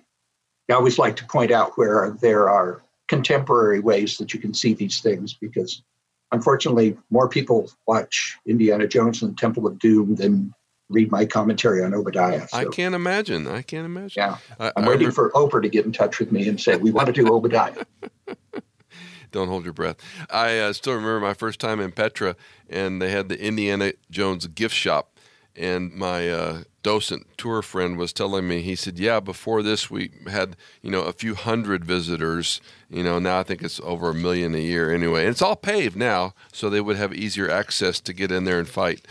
I 0.70 0.74
always 0.74 0.98
like 0.98 1.16
to 1.16 1.26
point 1.26 1.50
out 1.50 1.76
where 1.76 2.16
there 2.20 2.48
are 2.48 2.82
contemporary 3.08 3.80
ways 3.80 4.16
that 4.18 4.32
you 4.32 4.40
can 4.40 4.54
see 4.54 4.74
these 4.74 5.00
things 5.00 5.34
because 5.34 5.82
unfortunately 6.30 6.96
more 7.10 7.28
people 7.28 7.70
watch 7.86 8.38
Indiana 8.46 8.86
Jones 8.86 9.22
and 9.22 9.32
the 9.32 9.36
Temple 9.36 9.66
of 9.66 9.78
Doom 9.78 10.14
than 10.14 10.54
read 10.88 11.10
my 11.10 11.24
commentary 11.24 11.82
on 11.82 11.94
Obadiah. 11.94 12.46
So, 12.48 12.58
I 12.58 12.64
can't 12.66 12.94
imagine. 12.94 13.46
I 13.48 13.62
can't 13.62 13.86
imagine. 13.86 14.22
Yeah. 14.22 14.36
I, 14.58 14.72
am 14.76 14.86
waiting 14.86 15.10
for 15.10 15.30
Oprah 15.32 15.62
to 15.62 15.68
get 15.68 15.84
in 15.84 15.92
touch 15.92 16.18
with 16.18 16.32
me 16.32 16.48
and 16.48 16.60
say, 16.60 16.76
we 16.76 16.90
want 16.90 17.06
to 17.06 17.12
do 17.12 17.32
Obadiah. 17.32 17.84
Don't 19.30 19.48
hold 19.48 19.64
your 19.64 19.72
breath. 19.72 19.96
I 20.30 20.58
uh, 20.58 20.72
still 20.74 20.92
remember 20.92 21.18
my 21.20 21.32
first 21.32 21.58
time 21.58 21.80
in 21.80 21.90
Petra, 21.90 22.36
and 22.68 23.00
they 23.00 23.10
had 23.10 23.30
the 23.30 23.42
Indiana 23.42 23.92
Jones 24.10 24.46
gift 24.46 24.74
shop 24.74 25.11
and 25.56 25.92
my 25.92 26.28
uh, 26.28 26.62
docent 26.82 27.26
tour 27.36 27.62
friend 27.62 27.96
was 27.96 28.12
telling 28.12 28.48
me 28.48 28.60
he 28.60 28.74
said 28.74 28.98
yeah 28.98 29.20
before 29.20 29.62
this 29.62 29.90
we 29.90 30.10
had 30.30 30.56
you 30.80 30.90
know 30.90 31.02
a 31.02 31.12
few 31.12 31.34
hundred 31.34 31.84
visitors 31.84 32.60
you 32.88 33.02
know 33.02 33.18
now 33.18 33.38
i 33.38 33.42
think 33.42 33.62
it's 33.62 33.80
over 33.80 34.10
a 34.10 34.14
million 34.14 34.54
a 34.54 34.58
year 34.58 34.92
anyway. 34.92 35.20
And 35.20 35.30
it's 35.30 35.42
all 35.42 35.56
paved 35.56 35.96
now 35.96 36.34
so 36.52 36.68
they 36.68 36.80
would 36.80 36.96
have 36.96 37.14
easier 37.14 37.50
access 37.50 38.00
to 38.00 38.12
get 38.12 38.32
in 38.32 38.44
there 38.44 38.58
and 38.58 38.68
fight. 38.68 39.06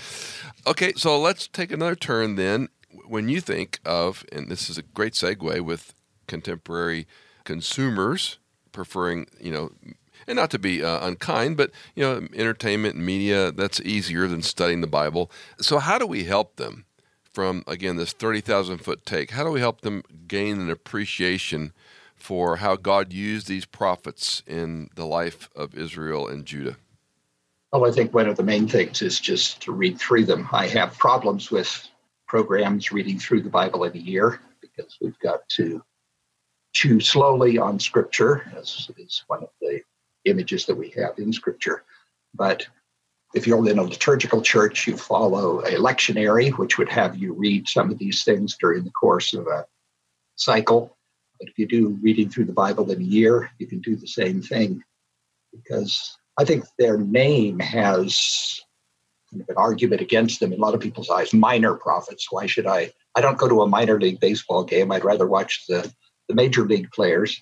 Okay 0.68 0.94
so 0.96 1.20
let's 1.20 1.48
take 1.48 1.72
another 1.72 1.96
turn 1.96 2.36
then. 2.36 2.70
When 3.08 3.30
you 3.30 3.40
think 3.40 3.80
of 3.86 4.26
and 4.32 4.50
this 4.50 4.70
is 4.70 4.78
a 4.78 4.84
great 4.84 5.14
segue 5.14 5.62
with 5.62 5.94
contemporary 6.28 7.08
consumers 7.44 8.38
preferring 8.72 9.28
you 9.40 9.52
know 9.52 9.72
and 10.32 10.38
not 10.38 10.50
to 10.50 10.58
be 10.60 10.82
uh, 10.82 11.06
unkind, 11.06 11.58
but 11.58 11.72
you 11.94 12.02
know, 12.04 12.26
entertainment 12.34 12.96
and 12.96 13.06
media 13.06 13.52
that's 13.52 13.82
easier 13.82 14.28
than 14.28 14.42
studying 14.42 14.80
the 14.80 14.88
Bible. 14.88 15.30
So 15.60 15.78
how 15.78 15.98
do 15.98 16.08
we 16.08 16.24
help 16.24 16.56
them 16.56 16.86
from 17.24 17.64
again 17.68 17.98
this 17.98 18.14
thirty 18.14 18.40
thousand 18.40 18.78
foot 18.78 19.06
take? 19.06 19.32
How 19.32 19.44
do 19.44 19.52
we 19.52 19.60
help 19.60 19.82
them 19.82 20.04
gain 20.28 20.60
an 20.62 20.70
appreciation 20.70 21.74
for 22.16 22.58
how 22.58 22.78
God 22.78 23.12
used 23.12 23.48
these 23.48 23.66
prophets 23.66 24.42
in 24.48 24.90
the 24.96 25.06
life 25.06 25.50
of 25.54 25.78
Israel 25.78 26.28
and 26.28 26.46
Judah? 26.46 26.78
Well, 27.74 27.86
I 27.86 27.92
think 27.92 28.14
one 28.14 28.28
of 28.28 28.38
the 28.38 28.44
main 28.44 28.70
things 28.70 29.02
is 29.02 29.20
just 29.20 29.62
to 29.64 29.74
read 29.74 30.00
through 30.00 30.26
them. 30.26 30.48
I 30.54 30.68
have 30.68 30.98
problems 30.98 31.52
with 31.52 31.90
programs 32.26 32.92
reading 32.94 33.20
through 33.20 33.42
the 33.42 33.50
Bible 33.50 33.84
in 33.84 33.96
a 33.98 34.00
year 34.00 34.40
because 34.62 34.98
we've 35.02 35.20
got 35.20 35.48
to 35.50 35.84
chew 36.74 37.02
slowly 37.02 37.58
on 37.58 37.80
scripture, 37.80 38.50
as 38.56 38.90
is 38.98 39.24
one 39.28 39.44
of 39.44 39.50
the 39.60 39.82
images 40.26 40.66
that 40.66 40.76
we 40.76 40.90
have 40.92 41.18
in 41.18 41.34
Scripture. 41.34 41.84
But 42.34 42.68
if 43.34 43.48
you're 43.48 43.68
in 43.70 43.80
a 43.80 43.84
liturgical 43.84 44.42
church, 44.42 44.88
you 44.88 44.98
follow 44.98 45.62
a 45.62 45.72
lectionary, 45.72 46.52
which 46.58 46.78
would 46.78 46.90
have 46.90 47.16
you 47.16 47.34
read 47.34 47.68
some 47.68 47.90
of 47.90 47.98
these 47.98 48.24
things 48.24 48.58
during 48.60 48.84
the 48.84 48.92
course 48.92 49.34
of 49.34 49.48
a 49.48 49.66
cycle. 50.36 50.98
But 51.40 51.50
if 51.50 51.58
you 51.58 51.68
do 51.68 52.00
reading 52.02 52.30
through 52.30 52.46
the 52.46 52.54
Bible 52.54 52.92
in 52.92 53.00
a 53.00 53.04
year, 53.04 53.50
you 53.58 53.68
can 53.68 53.80
do 53.80 53.96
the 53.96 54.08
same 54.08 54.42
thing 54.42 54.84
because 55.52 56.18
I 56.38 56.46
think 56.46 56.66
their 56.78 56.98
name 56.98 57.60
has 57.60 58.62
kind 59.32 59.42
of 59.42 59.50
an 59.50 59.58
argument 59.58 60.02
against 60.02 60.40
them 60.40 60.54
in 60.54 60.60
a 60.60 60.62
lot 60.62 60.74
of 60.74 60.82
people's 60.82 61.10
eyes. 61.10 61.34
Minor 61.34 61.76
prophets. 61.76 62.28
Why 62.32 62.46
should 62.46 62.68
I? 62.68 62.92
I 63.16 63.22
don't 63.22 63.38
go 63.38 63.48
to 63.48 63.62
a 63.62 63.68
minor 63.68 64.00
league 64.00 64.20
baseball 64.20 64.64
game. 64.64 64.92
I'd 64.92 65.06
rather 65.06 65.28
watch 65.28 65.66
the, 65.68 65.92
the 66.28 66.36
major 66.36 66.66
league 66.66 66.92
players. 66.92 67.42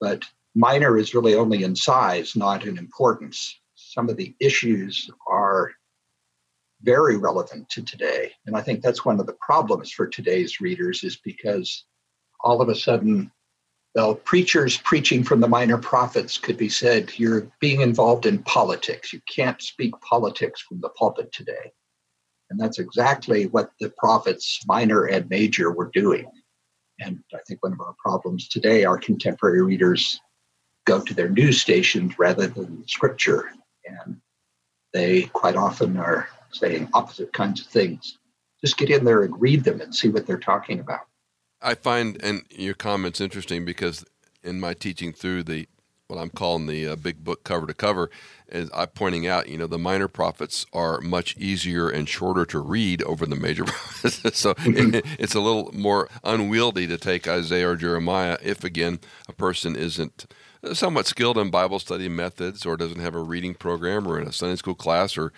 But 0.00 0.24
minor 0.58 0.98
is 0.98 1.14
really 1.14 1.36
only 1.36 1.62
in 1.62 1.76
size, 1.76 2.34
not 2.34 2.66
in 2.66 2.78
importance. 2.78 3.60
Some 3.76 4.08
of 4.08 4.16
the 4.16 4.34
issues 4.40 5.08
are 5.28 5.70
very 6.82 7.16
relevant 7.16 7.68
to 7.70 7.82
today. 7.82 8.32
And 8.44 8.56
I 8.56 8.60
think 8.60 8.82
that's 8.82 9.04
one 9.04 9.20
of 9.20 9.26
the 9.26 9.36
problems 9.40 9.92
for 9.92 10.08
today's 10.08 10.60
readers 10.60 11.04
is 11.04 11.16
because 11.16 11.84
all 12.40 12.60
of 12.60 12.68
a 12.68 12.74
sudden, 12.74 13.30
well, 13.94 14.16
preachers 14.16 14.76
preaching 14.78 15.22
from 15.22 15.40
the 15.40 15.48
minor 15.48 15.78
prophets 15.78 16.38
could 16.38 16.56
be 16.56 16.68
said, 16.68 17.12
you're 17.16 17.46
being 17.60 17.80
involved 17.80 18.26
in 18.26 18.42
politics. 18.42 19.12
You 19.12 19.20
can't 19.32 19.62
speak 19.62 19.94
politics 20.00 20.60
from 20.60 20.80
the 20.80 20.88
pulpit 20.90 21.30
today. 21.32 21.72
And 22.50 22.58
that's 22.58 22.80
exactly 22.80 23.46
what 23.46 23.70
the 23.78 23.92
prophets, 23.96 24.60
minor 24.66 25.04
and 25.04 25.28
major, 25.30 25.70
were 25.70 25.90
doing. 25.92 26.28
And 26.98 27.20
I 27.32 27.38
think 27.46 27.62
one 27.62 27.72
of 27.72 27.80
our 27.80 27.94
problems 28.04 28.48
today, 28.48 28.84
our 28.84 28.98
contemporary 28.98 29.62
readers 29.62 30.20
go 30.88 31.00
to 31.00 31.14
their 31.14 31.28
news 31.28 31.60
stations 31.60 32.18
rather 32.18 32.46
than 32.46 32.86
scripture. 32.88 33.50
And 33.84 34.20
they 34.94 35.24
quite 35.24 35.54
often 35.54 35.98
are 35.98 36.28
saying 36.50 36.88
opposite 36.94 37.32
kinds 37.32 37.60
of 37.60 37.66
things. 37.66 38.18
Just 38.62 38.78
get 38.78 38.90
in 38.90 39.04
there 39.04 39.22
and 39.22 39.40
read 39.40 39.64
them 39.64 39.82
and 39.82 39.94
see 39.94 40.08
what 40.08 40.26
they're 40.26 40.38
talking 40.38 40.80
about. 40.80 41.02
I 41.60 41.74
find 41.74 42.18
and 42.22 42.42
your 42.50 42.74
comments 42.74 43.20
interesting 43.20 43.64
because 43.64 44.04
in 44.42 44.60
my 44.60 44.72
teaching 44.72 45.12
through 45.12 45.42
the 45.44 45.68
what 46.08 46.18
I'm 46.18 46.30
calling 46.30 46.66
the 46.66 46.88
uh, 46.88 46.96
big 46.96 47.22
book 47.22 47.44
cover 47.44 47.66
to 47.66 47.74
cover, 47.74 48.08
is 48.48 48.70
I'm 48.72 48.88
pointing 48.88 49.26
out, 49.26 49.46
you 49.46 49.58
know, 49.58 49.66
the 49.66 49.78
minor 49.78 50.08
prophets 50.08 50.64
are 50.72 51.02
much 51.02 51.36
easier 51.36 51.90
and 51.90 52.08
shorter 52.08 52.46
to 52.46 52.60
read 52.60 53.02
over 53.02 53.26
the 53.26 53.36
major 53.36 53.64
prophets. 53.66 54.38
so 54.38 54.54
it, 54.60 55.04
it's 55.18 55.34
a 55.34 55.40
little 55.40 55.70
more 55.74 56.08
unwieldy 56.24 56.86
to 56.86 56.96
take 56.96 57.28
Isaiah 57.28 57.68
or 57.68 57.76
Jeremiah 57.76 58.38
if, 58.42 58.64
again, 58.64 59.00
a 59.28 59.34
person 59.34 59.76
isn't 59.76 60.24
somewhat 60.72 61.06
skilled 61.06 61.38
in 61.38 61.50
Bible 61.50 61.78
study 61.78 62.08
methods 62.08 62.66
or 62.66 62.76
doesn't 62.76 63.00
have 63.00 63.14
a 63.14 63.22
reading 63.22 63.54
program 63.54 64.06
or 64.06 64.20
in 64.20 64.26
a 64.26 64.32
Sunday 64.32 64.56
school 64.56 64.74
class 64.74 65.16
or 65.16 65.32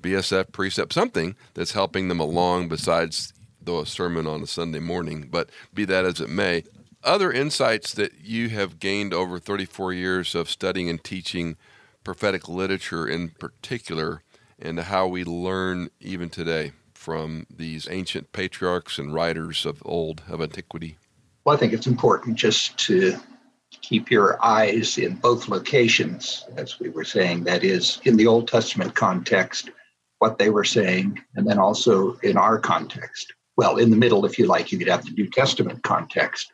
BSF 0.00 0.52
precept, 0.52 0.92
something 0.92 1.34
that's 1.54 1.72
helping 1.72 2.08
them 2.08 2.20
along 2.20 2.68
besides 2.68 3.32
though 3.62 3.80
a 3.80 3.86
sermon 3.86 4.26
on 4.26 4.42
a 4.42 4.46
Sunday 4.46 4.78
morning. 4.78 5.28
But 5.30 5.50
be 5.72 5.84
that 5.86 6.04
as 6.04 6.20
it 6.20 6.28
may, 6.28 6.64
other 7.02 7.32
insights 7.32 7.92
that 7.94 8.12
you 8.22 8.48
have 8.50 8.78
gained 8.78 9.14
over 9.14 9.38
34 9.38 9.92
years 9.92 10.34
of 10.34 10.50
studying 10.50 10.88
and 10.88 11.02
teaching 11.02 11.56
prophetic 12.02 12.48
literature 12.48 13.06
in 13.06 13.30
particular, 13.30 14.22
and 14.58 14.78
how 14.78 15.06
we 15.06 15.24
learn 15.24 15.88
even 16.00 16.28
today 16.28 16.72
from 16.92 17.46
these 17.54 17.88
ancient 17.90 18.32
patriarchs 18.32 18.98
and 18.98 19.12
writers 19.12 19.66
of 19.66 19.82
old 19.84 20.22
of 20.28 20.40
antiquity? 20.40 20.96
Well, 21.44 21.56
I 21.56 21.58
think 21.58 21.72
it's 21.72 21.86
important 21.86 22.36
just 22.36 22.78
to 22.78 23.18
keep 23.88 24.10
your 24.10 24.42
eyes 24.44 24.96
in 24.96 25.14
both 25.16 25.48
locations, 25.48 26.46
as 26.56 26.80
we 26.80 26.88
were 26.88 27.04
saying, 27.04 27.44
that 27.44 27.62
is, 27.62 28.00
in 28.04 28.16
the 28.16 28.26
Old 28.26 28.48
Testament 28.48 28.94
context, 28.94 29.70
what 30.20 30.38
they 30.38 30.48
were 30.48 30.64
saying, 30.64 31.20
and 31.34 31.46
then 31.46 31.58
also 31.58 32.14
in 32.22 32.38
our 32.38 32.58
context. 32.58 33.34
Well, 33.58 33.76
in 33.76 33.90
the 33.90 33.96
middle, 33.96 34.24
if 34.24 34.38
you 34.38 34.46
like, 34.46 34.72
you 34.72 34.78
could 34.78 34.88
have 34.88 35.04
the 35.04 35.10
New 35.10 35.28
Testament 35.28 35.82
context, 35.82 36.52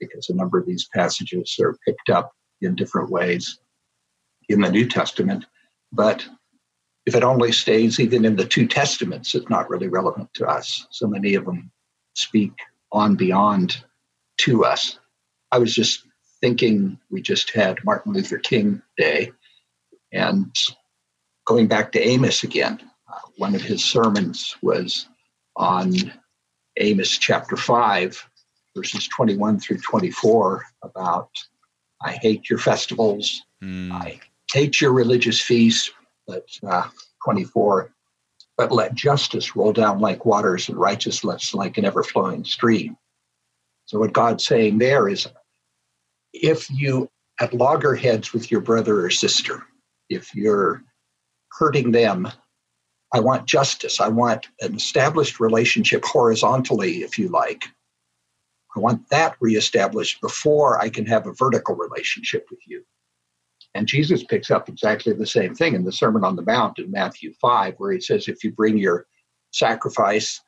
because 0.00 0.28
a 0.28 0.34
number 0.34 0.58
of 0.58 0.66
these 0.66 0.88
passages 0.92 1.56
are 1.60 1.78
picked 1.86 2.10
up 2.10 2.32
in 2.60 2.74
different 2.74 3.10
ways 3.10 3.60
in 4.48 4.60
the 4.60 4.70
New 4.70 4.88
Testament. 4.88 5.46
But 5.92 6.26
if 7.06 7.14
it 7.14 7.22
only 7.22 7.52
stays 7.52 8.00
even 8.00 8.24
in 8.24 8.34
the 8.34 8.44
two 8.44 8.66
testaments, 8.66 9.36
it's 9.36 9.48
not 9.48 9.70
really 9.70 9.88
relevant 9.88 10.34
to 10.34 10.46
us. 10.46 10.86
So 10.90 11.06
many 11.06 11.34
of 11.34 11.44
them 11.44 11.70
speak 12.16 12.52
on 12.90 13.14
beyond 13.14 13.84
to 14.38 14.64
us. 14.64 14.98
I 15.52 15.58
was 15.58 15.74
just 15.74 16.06
thinking 16.42 16.98
we 17.10 17.22
just 17.22 17.50
had 17.52 17.82
Martin 17.84 18.12
Luther 18.12 18.38
King 18.38 18.82
Day 18.98 19.30
and 20.12 20.54
going 21.46 21.68
back 21.68 21.92
to 21.92 22.00
Amos 22.00 22.42
again. 22.42 22.80
Uh, 23.08 23.18
one 23.36 23.54
of 23.54 23.62
his 23.62 23.84
sermons 23.84 24.56
was 24.60 25.06
on 25.56 25.94
Amos 26.78 27.16
chapter 27.16 27.56
5, 27.56 28.26
verses 28.76 29.06
21 29.08 29.60
through 29.60 29.78
24, 29.78 30.64
about 30.82 31.30
I 32.02 32.12
hate 32.12 32.50
your 32.50 32.58
festivals, 32.58 33.42
mm. 33.62 33.92
I 33.92 34.18
hate 34.52 34.80
your 34.80 34.92
religious 34.92 35.40
feasts, 35.40 35.90
but 36.26 36.46
uh, 36.66 36.88
24, 37.24 37.92
but 38.56 38.72
let 38.72 38.94
justice 38.94 39.54
roll 39.54 39.72
down 39.72 40.00
like 40.00 40.26
waters 40.26 40.68
and 40.68 40.78
righteousness 40.78 41.54
like 41.54 41.78
an 41.78 41.84
ever 41.84 42.02
flowing 42.02 42.44
stream. 42.44 42.96
So, 43.84 43.98
what 43.98 44.12
God's 44.12 44.44
saying 44.44 44.78
there 44.78 45.08
is 45.08 45.28
if 46.32 46.70
you 46.70 47.08
at 47.40 47.54
loggerheads 47.54 48.32
with 48.32 48.50
your 48.50 48.60
brother 48.60 49.04
or 49.04 49.10
sister, 49.10 49.64
if 50.08 50.34
you're 50.34 50.82
hurting 51.58 51.92
them, 51.92 52.28
I 53.12 53.20
want 53.20 53.46
justice. 53.46 54.00
I 54.00 54.08
want 54.08 54.48
an 54.60 54.74
established 54.74 55.38
relationship 55.40 56.04
horizontally, 56.04 57.02
if 57.02 57.18
you 57.18 57.28
like. 57.28 57.64
I 58.74 58.80
want 58.80 59.08
that 59.10 59.36
reestablished 59.40 60.20
before 60.22 60.80
I 60.80 60.88
can 60.88 61.04
have 61.06 61.26
a 61.26 61.34
vertical 61.34 61.74
relationship 61.74 62.46
with 62.50 62.60
you. 62.66 62.84
And 63.74 63.86
Jesus 63.86 64.24
picks 64.24 64.50
up 64.50 64.68
exactly 64.68 65.12
the 65.12 65.26
same 65.26 65.54
thing 65.54 65.74
in 65.74 65.84
the 65.84 65.92
Sermon 65.92 66.24
on 66.24 66.36
the 66.36 66.42
Mount 66.42 66.78
in 66.78 66.90
Matthew 66.90 67.34
5, 67.40 67.74
where 67.78 67.92
he 67.92 68.00
says, 68.00 68.28
If 68.28 68.44
you 68.44 68.52
bring 68.52 68.78
your 68.78 69.06
sacrifice 69.50 70.40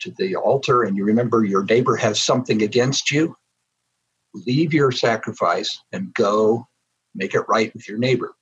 to 0.00 0.10
the 0.12 0.36
altar 0.36 0.82
and 0.84 0.96
you 0.96 1.04
remember 1.04 1.44
your 1.44 1.64
neighbor 1.64 1.96
has 1.96 2.22
something 2.22 2.62
against 2.62 3.10
you, 3.10 3.36
leave 4.46 4.72
your 4.72 4.92
sacrifice 4.92 5.82
and 5.92 6.12
go 6.14 6.66
make 7.14 7.34
it 7.34 7.44
right 7.48 7.72
with 7.74 7.88
your 7.88 7.98
neighbor. 7.98 8.34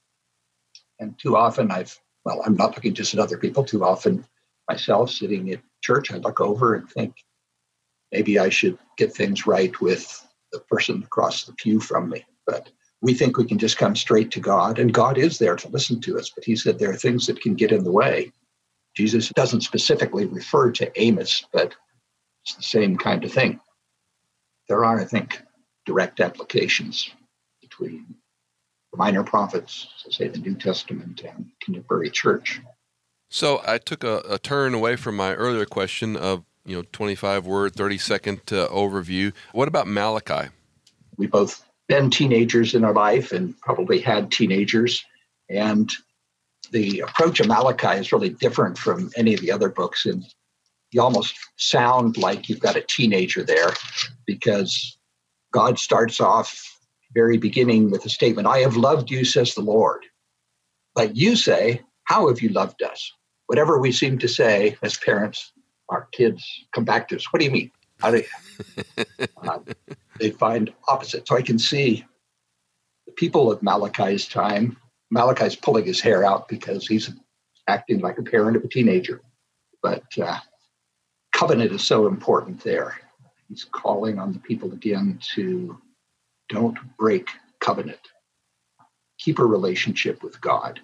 And 0.99 1.19
too 1.19 1.37
often 1.37 1.71
I've, 1.71 1.99
well, 2.25 2.43
I'm 2.45 2.57
not 2.57 2.75
looking 2.75 2.95
just 2.95 3.15
at 3.15 3.21
other 3.21 3.39
people, 3.39 3.65
too 3.65 3.85
often 3.85 4.25
myself 4.69 5.11
sitting 5.11 5.53
at 5.53 5.61
church, 5.83 6.13
I 6.13 6.17
look 6.17 6.41
over 6.41 6.75
and 6.75 6.89
think, 6.91 7.15
maybe 8.13 8.39
I 8.39 8.49
should 8.49 8.79
get 8.97 9.15
things 9.15 9.47
right 9.47 9.79
with 9.81 10.27
the 10.53 10.61
person 10.61 11.03
across 11.03 11.45
the 11.45 11.53
pew 11.53 11.81
from 11.81 12.09
me. 12.09 12.25
But 12.47 12.71
we 13.01 13.15
think 13.15 13.37
we 13.37 13.45
can 13.45 13.59
just 13.59 13.79
come 13.79 13.95
straight 13.95 14.31
to 14.33 14.41
God, 14.41 14.79
and 14.79 14.93
God 14.93 15.19
is 15.19 15.39
there 15.39 15.57
to 15.57 15.69
listen 15.69 16.01
to 16.03 16.19
us. 16.19 16.31
But 16.35 16.45
He 16.45 16.57
said 16.57 16.79
there 16.79 16.91
are 16.91 16.97
things 16.97 17.27
that 17.27 17.41
can 17.41 17.55
get 17.55 17.73
in 17.73 17.85
the 17.85 17.93
way. 17.93 18.33
Jesus 18.97 19.29
doesn't 19.31 19.61
specifically 19.61 20.27
refer 20.27 20.71
to 20.73 21.01
Amos, 21.01 21.45
but 21.53 21.75
it's 22.45 22.55
the 22.57 22.63
same 22.63 22.97
kind 22.97 23.25
of 23.25 23.33
thing. 23.33 23.61
There 24.69 24.85
are, 24.85 24.99
I 24.99 25.05
think, 25.05 25.43
direct 25.87 26.21
applications 26.21 27.11
between 27.63 28.05
the 28.93 28.99
minor 28.99 29.23
prophets, 29.23 29.89
so 29.97 30.11
say 30.11 30.29
the 30.29 30.39
New 30.39 30.55
Testament, 30.55 31.23
and 31.23 31.47
contemporary 31.63 32.11
church. 32.11 32.61
So 33.31 33.63
I 33.67 33.79
took 33.79 34.05
a, 34.05 34.19
a 34.29 34.39
turn 34.39 34.75
away 34.75 34.97
from 34.97 35.17
my 35.17 35.35
earlier 35.35 35.65
question 35.65 36.17
of 36.17 36.45
you 36.67 36.77
know 36.77 36.85
25 36.93 37.47
word 37.47 37.75
30 37.75 37.99
second 37.99 38.41
uh, 38.51 38.67
overview 38.69 39.33
what 39.53 39.69
about 39.69 39.87
malachi 39.87 40.49
we 41.17 41.29
both 41.29 41.65
been 41.87 42.11
teenagers 42.11 42.75
in 42.75 42.85
our 42.85 42.93
life 42.93 43.31
and 43.31 43.59
probably 43.61 44.01
had 44.01 44.33
teenagers 44.33 45.05
and 45.49 45.93
the 46.73 47.01
approach 47.01 47.39
of 47.39 47.47
malachi 47.47 48.01
is 48.01 48.13
really 48.13 48.31
different 48.31 48.77
from 48.77 49.11
any 49.17 49.33
of 49.33 49.41
the 49.41 49.53
other 49.53 49.69
books 49.69 50.07
and 50.07 50.25
you 50.91 51.01
almost 51.01 51.37
sound 51.57 52.17
like 52.17 52.49
you've 52.49 52.61
got 52.61 52.77
a 52.77 52.81
teenager 52.81 53.45
there 53.45 53.73
because 54.27 54.99
god 55.59 55.79
starts 55.79 56.21
off 56.21 56.51
very 57.15 57.39
beginning 57.39 57.91
with 57.91 58.05
a 58.05 58.11
statement 58.19 58.47
i 58.47 58.59
have 58.59 58.77
loved 58.77 59.11
you 59.11 59.25
says 59.25 59.55
the 59.55 59.69
lord 59.75 60.05
but 60.95 61.17
you 61.17 61.37
say 61.37 61.81
how 62.05 62.29
have 62.29 62.41
you 62.41 62.51
loved 62.51 62.83
us 62.83 63.13
whatever 63.47 63.79
we 63.79 63.91
seem 63.91 64.19
to 64.19 64.29
say 64.29 64.77
as 64.83 64.97
parents 64.99 65.53
our 65.89 66.09
kids 66.13 66.45
come 66.75 66.85
back 66.85 67.09
to 67.09 67.17
us. 67.17 67.33
What 67.33 67.41
do 67.41 67.45
you 67.45 67.51
mean? 67.51 67.71
How 68.01 68.11
do 68.11 68.23
uh, 69.43 69.59
they 70.21 70.31
find 70.31 70.73
opposite? 70.89 71.27
So 71.29 71.37
I 71.37 71.43
can 71.43 71.59
see 71.59 72.05
the 73.07 73.13
people 73.13 73.51
of 73.51 73.63
Malachi's 73.63 74.27
time. 74.27 74.77
Malachi's 75.11 75.57
pulling 75.57 75.87
his 75.87 76.01
hair 76.01 76.25
out 76.25 76.49
because 76.49 76.87
he's 76.87 77.11
acting 77.69 78.01
like 78.01 78.19
a 78.19 78.23
parent 78.23 78.57
of 78.57 78.65
a 78.65 78.69
teenager. 78.69 79.21
But 79.83 80.05
uh, 80.21 80.39
covenant 81.33 81.73
is 81.73 81.85
so 81.85 82.07
important 82.07 82.63
there. 82.63 82.99
He's 83.49 83.65
calling 83.65 84.19
on 84.19 84.33
the 84.33 84.39
people 84.39 84.73
again 84.73 85.19
to 85.35 85.79
don't 86.49 86.79
break 86.97 87.29
covenant. 87.61 88.01
Keep 89.19 89.39
a 89.39 89.45
relationship 89.45 90.23
with 90.23 90.41
God. 90.41 90.81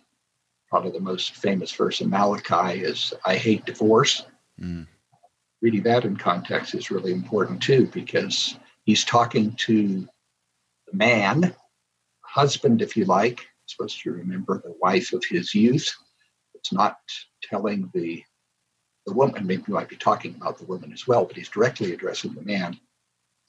Probably 0.68 0.90
the 0.90 1.00
most 1.00 1.34
famous 1.34 1.70
verse 1.72 2.00
in 2.00 2.08
Malachi 2.08 2.82
is 2.82 3.12
I 3.24 3.36
hate 3.36 3.64
divorce. 3.64 4.24
Mm 4.60 4.86
reading 5.62 5.84
that 5.84 6.04
in 6.04 6.16
context 6.16 6.74
is 6.74 6.90
really 6.90 7.12
important 7.12 7.62
too, 7.62 7.86
because 7.86 8.56
he's 8.84 9.04
talking 9.04 9.52
to 9.52 10.06
the 10.90 10.96
man, 10.96 11.54
husband, 12.22 12.82
if 12.82 12.96
you 12.96 13.04
like, 13.04 13.46
supposed 13.66 14.02
to 14.02 14.12
remember 14.12 14.60
the 14.60 14.74
wife 14.82 15.12
of 15.12 15.24
his 15.24 15.54
youth. 15.54 15.94
It's 16.54 16.72
not 16.72 16.98
telling 17.42 17.90
the 17.94 18.22
the 19.06 19.12
woman, 19.12 19.46
maybe 19.46 19.64
might 19.68 19.88
be 19.88 19.96
talking 19.96 20.34
about 20.34 20.58
the 20.58 20.64
woman 20.64 20.92
as 20.92 21.06
well, 21.06 21.24
but 21.24 21.36
he's 21.36 21.48
directly 21.48 21.92
addressing 21.92 22.34
the 22.34 22.42
man. 22.42 22.78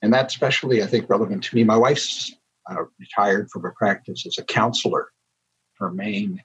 And 0.01 0.11
that's 0.11 0.33
especially, 0.33 0.83
I 0.83 0.87
think, 0.87 1.09
relevant 1.09 1.43
to 1.45 1.55
me. 1.55 1.63
My 1.63 1.77
wife's 1.77 2.35
uh, 2.69 2.83
retired 2.99 3.49
from 3.51 3.63
her 3.63 3.73
practice 3.77 4.25
as 4.25 4.37
a 4.37 4.43
counselor. 4.43 5.11
Her 5.79 5.91
main 5.91 6.41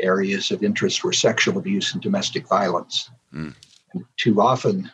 areas 0.00 0.50
of 0.50 0.62
interest 0.62 1.02
were 1.02 1.12
sexual 1.12 1.58
abuse 1.58 1.92
and 1.92 2.02
domestic 2.02 2.48
violence. 2.48 3.10
Mm. 3.32 3.54
And 3.94 4.04
too 4.16 4.40
often, 4.40 4.90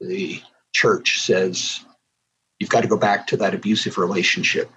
the 0.00 0.40
church 0.72 1.20
says 1.20 1.84
you've 2.58 2.70
got 2.70 2.82
to 2.82 2.88
go 2.88 2.96
back 2.96 3.26
to 3.28 3.36
that 3.38 3.54
abusive 3.54 3.98
relationship. 3.98 4.70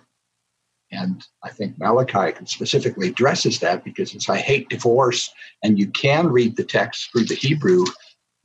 And 0.91 1.25
I 1.43 1.49
think 1.49 1.79
Malachi 1.79 2.33
specifically 2.45 3.09
addresses 3.09 3.59
that 3.59 3.83
because 3.83 4.13
it's 4.13 4.29
I 4.29 4.37
hate 4.37 4.69
divorce, 4.69 5.31
and 5.63 5.79
you 5.79 5.87
can 5.87 6.27
read 6.27 6.55
the 6.55 6.63
text 6.63 7.11
through 7.11 7.25
the 7.25 7.35
Hebrew. 7.35 7.83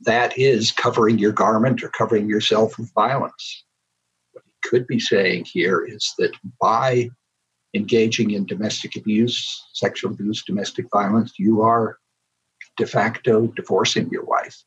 That 0.01 0.37
is 0.37 0.71
covering 0.71 1.19
your 1.19 1.31
garment 1.31 1.83
or 1.83 1.89
covering 1.89 2.29
yourself 2.29 2.77
with 2.77 2.93
violence. 2.93 3.65
What 4.31 4.43
he 4.45 4.69
could 4.69 4.87
be 4.87 4.99
saying 4.99 5.45
here 5.45 5.85
is 5.85 6.13
that 6.17 6.31
by 6.61 7.09
engaging 7.73 8.31
in 8.31 8.45
domestic 8.45 8.95
abuse, 8.95 9.65
sexual 9.73 10.11
abuse, 10.11 10.43
domestic 10.43 10.87
violence, 10.91 11.33
you 11.37 11.61
are 11.61 11.97
de 12.77 12.85
facto 12.85 13.47
divorcing 13.47 14.09
your 14.09 14.23
wife. 14.23 14.63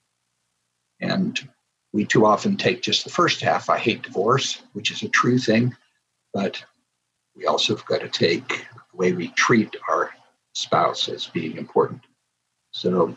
And 1.01 1.49
we 1.93 2.05
too 2.05 2.27
often 2.27 2.57
take 2.57 2.83
just 2.83 3.05
the 3.05 3.11
first 3.11 3.41
half 3.41 3.69
I 3.69 3.79
hate 3.79 4.03
divorce, 4.03 4.63
which 4.73 4.91
is 4.91 5.03
a 5.03 5.09
true 5.09 5.39
thing, 5.39 5.75
but 6.33 6.63
we 7.35 7.47
also 7.47 7.75
have 7.77 7.87
got 7.87 8.01
to 8.01 8.09
take 8.09 8.49
the 8.49 8.97
way 8.97 9.13
we 9.13 9.29
treat 9.29 9.75
our 9.89 10.11
spouse 10.55 11.09
as 11.09 11.27
being 11.27 11.57
important. 11.57 12.03
So 12.71 13.17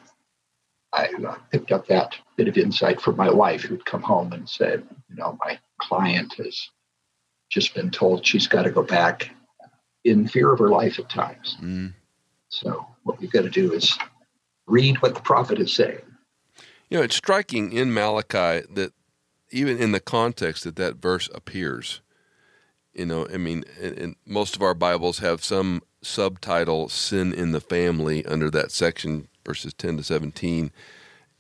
I 0.95 1.38
picked 1.51 1.71
up 1.71 1.88
that 1.88 2.15
bit 2.36 2.47
of 2.47 2.58
insight 2.58 3.01
from 3.01 3.17
my 3.17 3.29
wife 3.29 3.62
who'd 3.62 3.86
come 3.86 4.01
home 4.01 4.34
and 4.34 4.47
said, 4.47 4.88
you 5.10 5.15
know, 5.15 5.38
my 5.43 5.60
client 5.79 6.34
has 6.38 6.69
just 7.49 7.75
been 7.75 7.91
told 7.91 8.25
she's 8.25 8.47
got 8.47 8.63
to 8.63 8.71
go 8.71 8.81
back 8.81 9.29
in 10.03 10.27
fear 10.27 10.51
of 10.51 10.60
her 10.60 10.69
life 10.69 10.99
at 10.99 11.10
times. 11.10 11.58
Mm. 11.62 11.93
So 12.49 12.86
what 13.03 13.19
we've 13.19 13.31
got 13.31 13.43
to 13.43 13.49
do 13.49 13.73
is 13.73 13.97
read 14.67 15.01
what 15.01 15.15
the 15.15 15.21
prophet 15.21 15.60
is 15.60 15.73
saying 15.73 16.01
you 16.89 16.97
know, 16.97 17.03
it's 17.03 17.15
striking 17.15 17.71
in 17.71 17.93
Malachi 17.93 18.65
that 18.73 18.93
even 19.51 19.77
in 19.77 19.91
the 19.91 19.99
context 19.99 20.63
that 20.63 20.75
that 20.75 20.95
verse 20.95 21.29
appears, 21.34 22.01
you 22.93 23.05
know, 23.05 23.27
I 23.34 23.38
mean, 23.38 23.63
and 23.81 24.15
most 24.25 24.55
of 24.55 24.62
our 24.62 24.73
Bibles 24.73 25.19
have 25.19 25.43
some 25.43 25.81
subtitle 26.01 26.89
"Sin 26.89 27.34
in 27.34 27.51
the 27.51 27.60
Family" 27.60 28.25
under 28.25 28.49
that 28.51 28.71
section, 28.71 29.27
verses 29.45 29.73
ten 29.73 29.97
to 29.97 30.03
seventeen, 30.03 30.71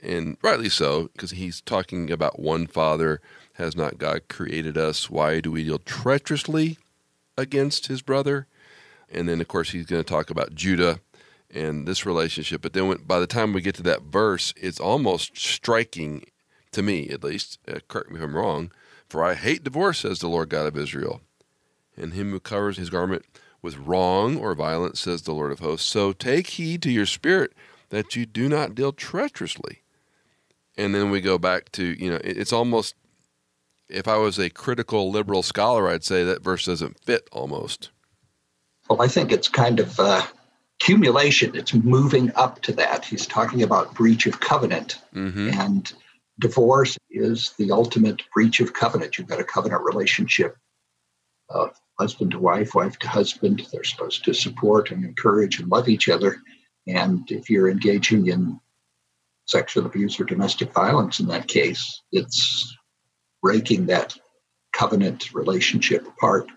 and 0.01 0.37
rightly 0.41 0.69
so 0.69 1.09
because 1.13 1.31
he's 1.31 1.61
talking 1.61 2.11
about 2.11 2.39
one 2.39 2.67
father. 2.67 3.19
Has 3.53 3.73
not 3.73 3.97
God 3.97 4.27
created 4.27 4.77
us? 4.77 5.09
Why 5.09 5.39
do 5.39 5.49
we 5.49 5.63
deal 5.63 5.79
treacherously 5.79 6.77
against 7.37 7.87
his 7.87 8.01
brother? 8.01 8.47
And 9.09 9.29
then, 9.29 9.39
of 9.39 9.47
course, 9.47 9.69
he's 9.69 9.85
going 9.85 10.03
to 10.03 10.09
talk 10.09 10.29
about 10.29 10.53
Judah 10.53 10.99
and 11.49 11.87
this 11.87 12.05
relationship. 12.05 12.61
But 12.61 12.73
then 12.73 12.89
when, 12.89 12.97
by 12.97 13.17
the 13.21 13.27
time 13.27 13.53
we 13.53 13.61
get 13.61 13.75
to 13.75 13.83
that 13.83 14.01
verse, 14.01 14.53
it's 14.57 14.77
almost 14.77 15.37
striking 15.37 16.25
to 16.73 16.83
me, 16.83 17.07
at 17.07 17.23
least. 17.23 17.59
Uh, 17.65 17.79
correct 17.87 18.11
me 18.11 18.17
if 18.17 18.23
I'm 18.23 18.35
wrong. 18.35 18.73
For 19.07 19.23
I 19.23 19.35
hate 19.35 19.63
divorce, 19.63 19.99
says 19.99 20.19
the 20.19 20.27
Lord 20.27 20.49
God 20.49 20.67
of 20.67 20.77
Israel. 20.77 21.21
And 21.95 22.11
him 22.11 22.31
who 22.31 22.41
covers 22.41 22.75
his 22.75 22.89
garment 22.89 23.23
with 23.61 23.77
wrong 23.77 24.35
or 24.35 24.53
violence, 24.53 24.99
says 24.99 25.21
the 25.21 25.33
Lord 25.33 25.53
of 25.53 25.59
hosts. 25.59 25.87
So 25.87 26.11
take 26.11 26.47
heed 26.47 26.81
to 26.81 26.91
your 26.91 27.05
spirit 27.05 27.53
that 27.95 28.15
you 28.15 28.25
do 28.25 28.49
not 28.49 28.75
deal 28.75 28.91
treacherously. 28.91 29.81
And 30.77 30.93
then 30.93 31.09
we 31.09 31.21
go 31.21 31.37
back 31.37 31.71
to, 31.73 31.83
you 31.83 32.11
know, 32.11 32.19
it's 32.23 32.53
almost 32.53 32.95
if 33.89 34.07
I 34.07 34.17
was 34.17 34.39
a 34.39 34.49
critical 34.49 35.11
liberal 35.11 35.43
scholar, 35.43 35.87
I'd 35.87 36.03
say 36.03 36.23
that 36.23 36.43
verse 36.43 36.65
doesn't 36.65 36.99
fit 36.99 37.27
almost. 37.31 37.91
Well, 38.89 39.01
I 39.01 39.07
think 39.07 39.31
it's 39.31 39.47
kind 39.47 39.79
of 39.79 39.99
uh, 39.99 40.25
accumulation. 40.79 41.55
It's 41.55 41.73
moving 41.73 42.31
up 42.35 42.61
to 42.63 42.71
that. 42.73 43.05
He's 43.05 43.25
talking 43.25 43.63
about 43.63 43.93
breach 43.93 44.25
of 44.25 44.39
covenant. 44.39 44.99
Mm-hmm. 45.13 45.49
And 45.59 45.93
divorce 46.39 46.97
is 47.09 47.53
the 47.57 47.71
ultimate 47.71 48.21
breach 48.33 48.59
of 48.59 48.73
covenant. 48.73 49.17
You've 49.17 49.27
got 49.27 49.39
a 49.39 49.45
covenant 49.45 49.83
relationship 49.83 50.57
of 51.49 51.79
husband 51.99 52.31
to 52.31 52.39
wife, 52.39 52.75
wife 52.75 52.99
to 52.99 53.07
husband. 53.07 53.65
They're 53.71 53.83
supposed 53.83 54.25
to 54.25 54.33
support 54.33 54.91
and 54.91 55.05
encourage 55.05 55.59
and 55.59 55.69
love 55.69 55.87
each 55.87 56.09
other. 56.09 56.41
And 56.87 57.29
if 57.31 57.49
you're 57.49 57.69
engaging 57.69 58.27
in 58.27 58.59
sexual 59.47 59.85
abuse 59.85 60.19
or 60.19 60.25
domestic 60.25 60.71
violence 60.73 61.19
in 61.19 61.27
that 61.27 61.47
case, 61.47 62.01
it's 62.11 62.75
breaking 63.41 63.87
that 63.87 64.15
covenant 64.73 65.33
relationship 65.33 66.07
apart. 66.07 66.47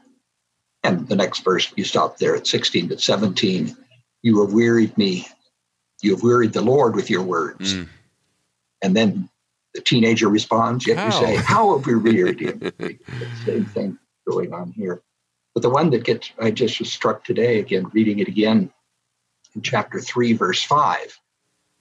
And 0.84 1.08
the 1.08 1.16
next 1.16 1.40
verse, 1.40 1.72
you 1.76 1.84
stop 1.84 2.18
there 2.18 2.36
at 2.36 2.46
16 2.46 2.90
to 2.90 2.98
17. 2.98 3.76
You 4.22 4.40
have 4.42 4.52
wearied 4.52 4.96
me. 4.98 5.26
You 6.02 6.12
have 6.12 6.22
wearied 6.22 6.52
the 6.52 6.62
Lord 6.62 6.94
with 6.94 7.10
your 7.10 7.22
words. 7.22 7.74
Mm. 7.74 7.88
And 8.82 8.96
then 8.96 9.28
the 9.74 9.80
teenager 9.80 10.28
responds, 10.28 10.86
yet 10.86 11.04
you 11.04 11.12
say, 11.12 11.36
How 11.36 11.76
have 11.76 11.86
we 11.86 11.96
wearied 11.96 12.40
him? 12.40 12.72
same 13.44 13.64
thing 13.66 13.98
going 14.28 14.52
on 14.52 14.72
here. 14.72 15.02
But 15.54 15.62
the 15.62 15.70
one 15.70 15.90
that 15.90 16.04
gets, 16.04 16.30
I 16.40 16.50
just 16.50 16.78
was 16.78 16.92
struck 16.92 17.24
today, 17.24 17.58
again, 17.58 17.90
reading 17.92 18.20
it 18.20 18.28
again 18.28 18.72
in 19.58 19.62
chapter 19.62 19.98
3, 19.98 20.34
verse 20.34 20.62
5. 20.62 21.18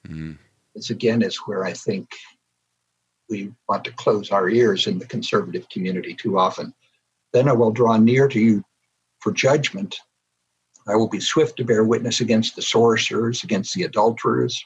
Mm. 0.07 0.37
This 0.73 0.89
again 0.89 1.21
is 1.21 1.37
where 1.45 1.63
I 1.63 1.73
think 1.73 2.09
we 3.29 3.53
want 3.69 3.83
to 3.85 3.91
close 3.91 4.31
our 4.31 4.49
ears 4.49 4.87
in 4.87 4.97
the 4.97 5.05
conservative 5.05 5.69
community 5.69 6.15
too 6.15 6.39
often. 6.39 6.73
Then 7.33 7.47
I 7.47 7.53
will 7.53 7.71
draw 7.71 7.97
near 7.97 8.27
to 8.29 8.39
you 8.39 8.63
for 9.19 9.31
judgment. 9.31 9.95
I 10.87 10.95
will 10.95 11.07
be 11.07 11.19
swift 11.19 11.57
to 11.57 11.65
bear 11.65 11.83
witness 11.83 12.19
against 12.19 12.55
the 12.55 12.63
sorcerers, 12.63 13.43
against 13.43 13.75
the 13.75 13.83
adulterers, 13.83 14.59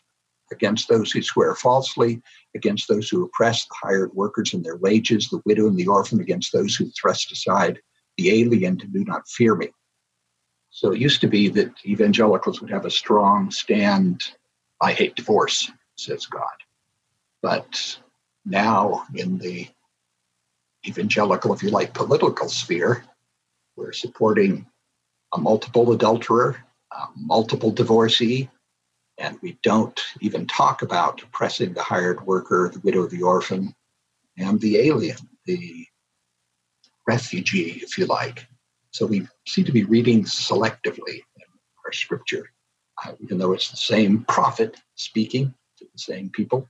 against 0.50 0.88
those 0.88 1.12
who 1.12 1.22
swear 1.22 1.54
falsely, 1.56 2.22
against 2.56 2.88
those 2.88 3.10
who 3.10 3.26
oppress 3.26 3.66
the 3.66 3.76
hired 3.84 4.14
workers 4.14 4.54
and 4.54 4.64
their 4.64 4.78
wages, 4.78 5.28
the 5.28 5.42
widow 5.46 5.68
and 5.68 5.76
the 5.76 5.88
orphan, 5.88 6.22
against 6.22 6.54
those 6.54 6.76
who 6.76 6.90
thrust 6.92 7.30
aside 7.34 7.78
the 8.18 8.40
alien 8.40 8.78
to 8.78 8.88
do 8.88 9.04
not 9.04 9.28
fear 9.28 9.56
me. 9.56 9.70
So 10.72 10.92
it 10.92 11.00
used 11.00 11.22
to 11.22 11.28
be 11.28 11.50
that 11.50 11.72
evangelicals 11.86 12.62
would 12.62 12.72
have 12.72 12.86
a 12.86 12.92
strong 12.92 13.52
stand 13.52 14.24
I 14.82 14.94
hate 14.94 15.16
divorce, 15.16 15.72
says 15.96 16.26
God. 16.26 16.50
But 17.42 18.00
now 18.46 19.04
in 19.14 19.38
the 19.38 19.68
evangelical, 20.88 21.54
if 21.54 21.62
you 21.62 21.70
like, 21.70 21.94
political 21.94 22.50
sphere, 22.50 23.06
we're 23.76 23.94
supporting 23.94 24.66
a 25.34 25.38
multiple 25.38 25.92
adulterer, 25.92 26.58
a 26.92 27.08
multiple 27.16 27.72
divorcee, 27.72 28.50
and 29.20 29.38
we 29.42 29.60
don't 29.62 30.02
even 30.20 30.48
talk 30.48 30.82
about 30.82 31.22
oppressing 31.22 31.74
the 31.74 31.84
hired 31.84 32.26
worker, 32.26 32.70
the 32.74 32.80
widow, 32.80 33.06
the 33.06 33.22
orphan, 33.22 33.76
and 34.38 34.60
the 34.60 34.78
alien, 34.80 35.18
the 35.46 35.86
refugee, 37.08 37.82
if 37.84 37.98
you 38.00 38.08
like. 38.08 38.48
So 38.92 39.06
we 39.06 39.28
seem 39.48 39.66
to 39.66 39.72
be 39.72 39.84
reading 39.84 40.24
selectively 40.24 41.22
our 41.86 41.94
scripture, 41.94 42.52
uh, 43.04 43.14
even 43.22 43.38
though 43.38 43.54
it's 43.54 43.72
the 43.72 43.78
same 43.78 44.24
prophet 44.26 44.78
speaking 44.96 45.54
to 45.78 45.86
the 45.92 46.00
same 46.00 46.30
people 46.30 46.68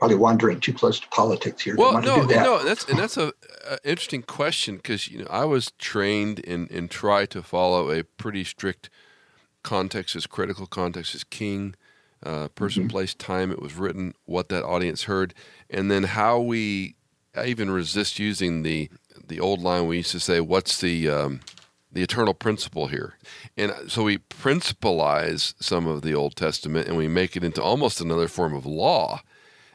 probably 0.00 0.16
wandering 0.16 0.58
too 0.58 0.72
close 0.72 0.98
to 0.98 1.06
politics 1.08 1.62
here. 1.62 1.76
Well, 1.76 2.00
no, 2.00 2.24
that. 2.24 2.42
no, 2.42 2.64
that's 2.64 2.84
and 2.88 2.98
that's 2.98 3.18
a, 3.18 3.32
a 3.68 3.78
interesting 3.84 4.22
question 4.22 4.76
because 4.76 5.08
you 5.08 5.18
know 5.18 5.26
I 5.30 5.44
was 5.44 5.72
trained 5.78 6.40
in 6.40 6.66
in 6.68 6.88
try 6.88 7.26
to 7.26 7.42
follow 7.42 7.90
a 7.90 8.02
pretty 8.02 8.42
strict 8.42 8.90
context 9.62 10.16
is 10.16 10.26
critical, 10.26 10.66
context 10.66 11.14
is 11.14 11.22
king, 11.22 11.74
uh, 12.24 12.48
person, 12.48 12.84
mm-hmm. 12.84 12.90
place, 12.90 13.14
time 13.14 13.52
it 13.52 13.60
was 13.60 13.74
written, 13.74 14.14
what 14.24 14.48
that 14.48 14.64
audience 14.64 15.04
heard, 15.04 15.34
and 15.68 15.90
then 15.90 16.04
how 16.04 16.40
we. 16.40 16.96
I 17.36 17.46
even 17.46 17.70
resist 17.70 18.18
using 18.18 18.64
the 18.64 18.90
the 19.26 19.40
old 19.40 19.60
line 19.60 19.86
we 19.86 19.98
used 19.98 20.12
to 20.12 20.20
say, 20.20 20.40
"What's 20.40 20.80
the 20.80 21.08
um, 21.08 21.40
the 21.92 22.02
eternal 22.02 22.34
principle 22.34 22.88
here?" 22.88 23.14
And 23.56 23.72
so 23.88 24.02
we 24.04 24.18
principalize 24.18 25.54
some 25.60 25.86
of 25.86 26.02
the 26.02 26.14
Old 26.14 26.36
Testament 26.36 26.88
and 26.88 26.96
we 26.96 27.08
make 27.08 27.36
it 27.36 27.44
into 27.44 27.62
almost 27.62 28.00
another 28.00 28.28
form 28.28 28.54
of 28.54 28.66
law 28.66 29.22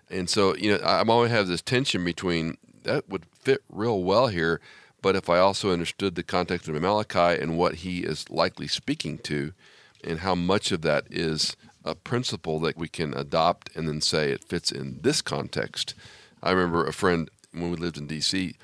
and 0.10 0.30
so, 0.30 0.56
you 0.56 0.72
know, 0.72 0.84
I'm 0.84 1.10
always 1.10 1.32
have 1.32 1.48
this 1.48 1.62
tension 1.62 2.04
between 2.04 2.58
that 2.84 3.10
would 3.10 3.26
fit 3.42 3.64
real 3.70 4.04
well 4.04 4.28
here, 4.28 4.62
but 5.02 5.16
if 5.16 5.30
I 5.30 5.40
also 5.40 5.72
understood 5.72 6.16
the 6.16 6.24
context 6.24 6.68
of 6.68 6.80
Malachi 6.80 7.42
and 7.42 7.58
what 7.58 7.76
he 7.76 8.00
is 8.00 8.30
likely 8.30 8.68
speaking 8.68 9.18
to, 9.20 9.54
and 10.04 10.20
how 10.20 10.36
much 10.36 10.72
of 10.72 10.82
that 10.84 11.06
is 11.10 11.56
a 11.84 11.96
principle 11.96 12.60
that 12.60 12.78
we 12.78 12.88
can 12.88 13.14
adopt 13.16 13.76
and 13.76 13.88
then 13.88 14.02
say 14.02 14.32
it 14.32 14.44
fits 14.44 14.72
in 14.72 15.00
this 15.02 15.22
context. 15.22 15.96
I 16.44 16.52
remember 16.52 16.86
a 16.86 16.94
friend 16.94 17.30
when 17.52 17.72
we 17.72 17.78
lived 17.78 17.98
in 17.98 18.06
D.C. 18.06 18.56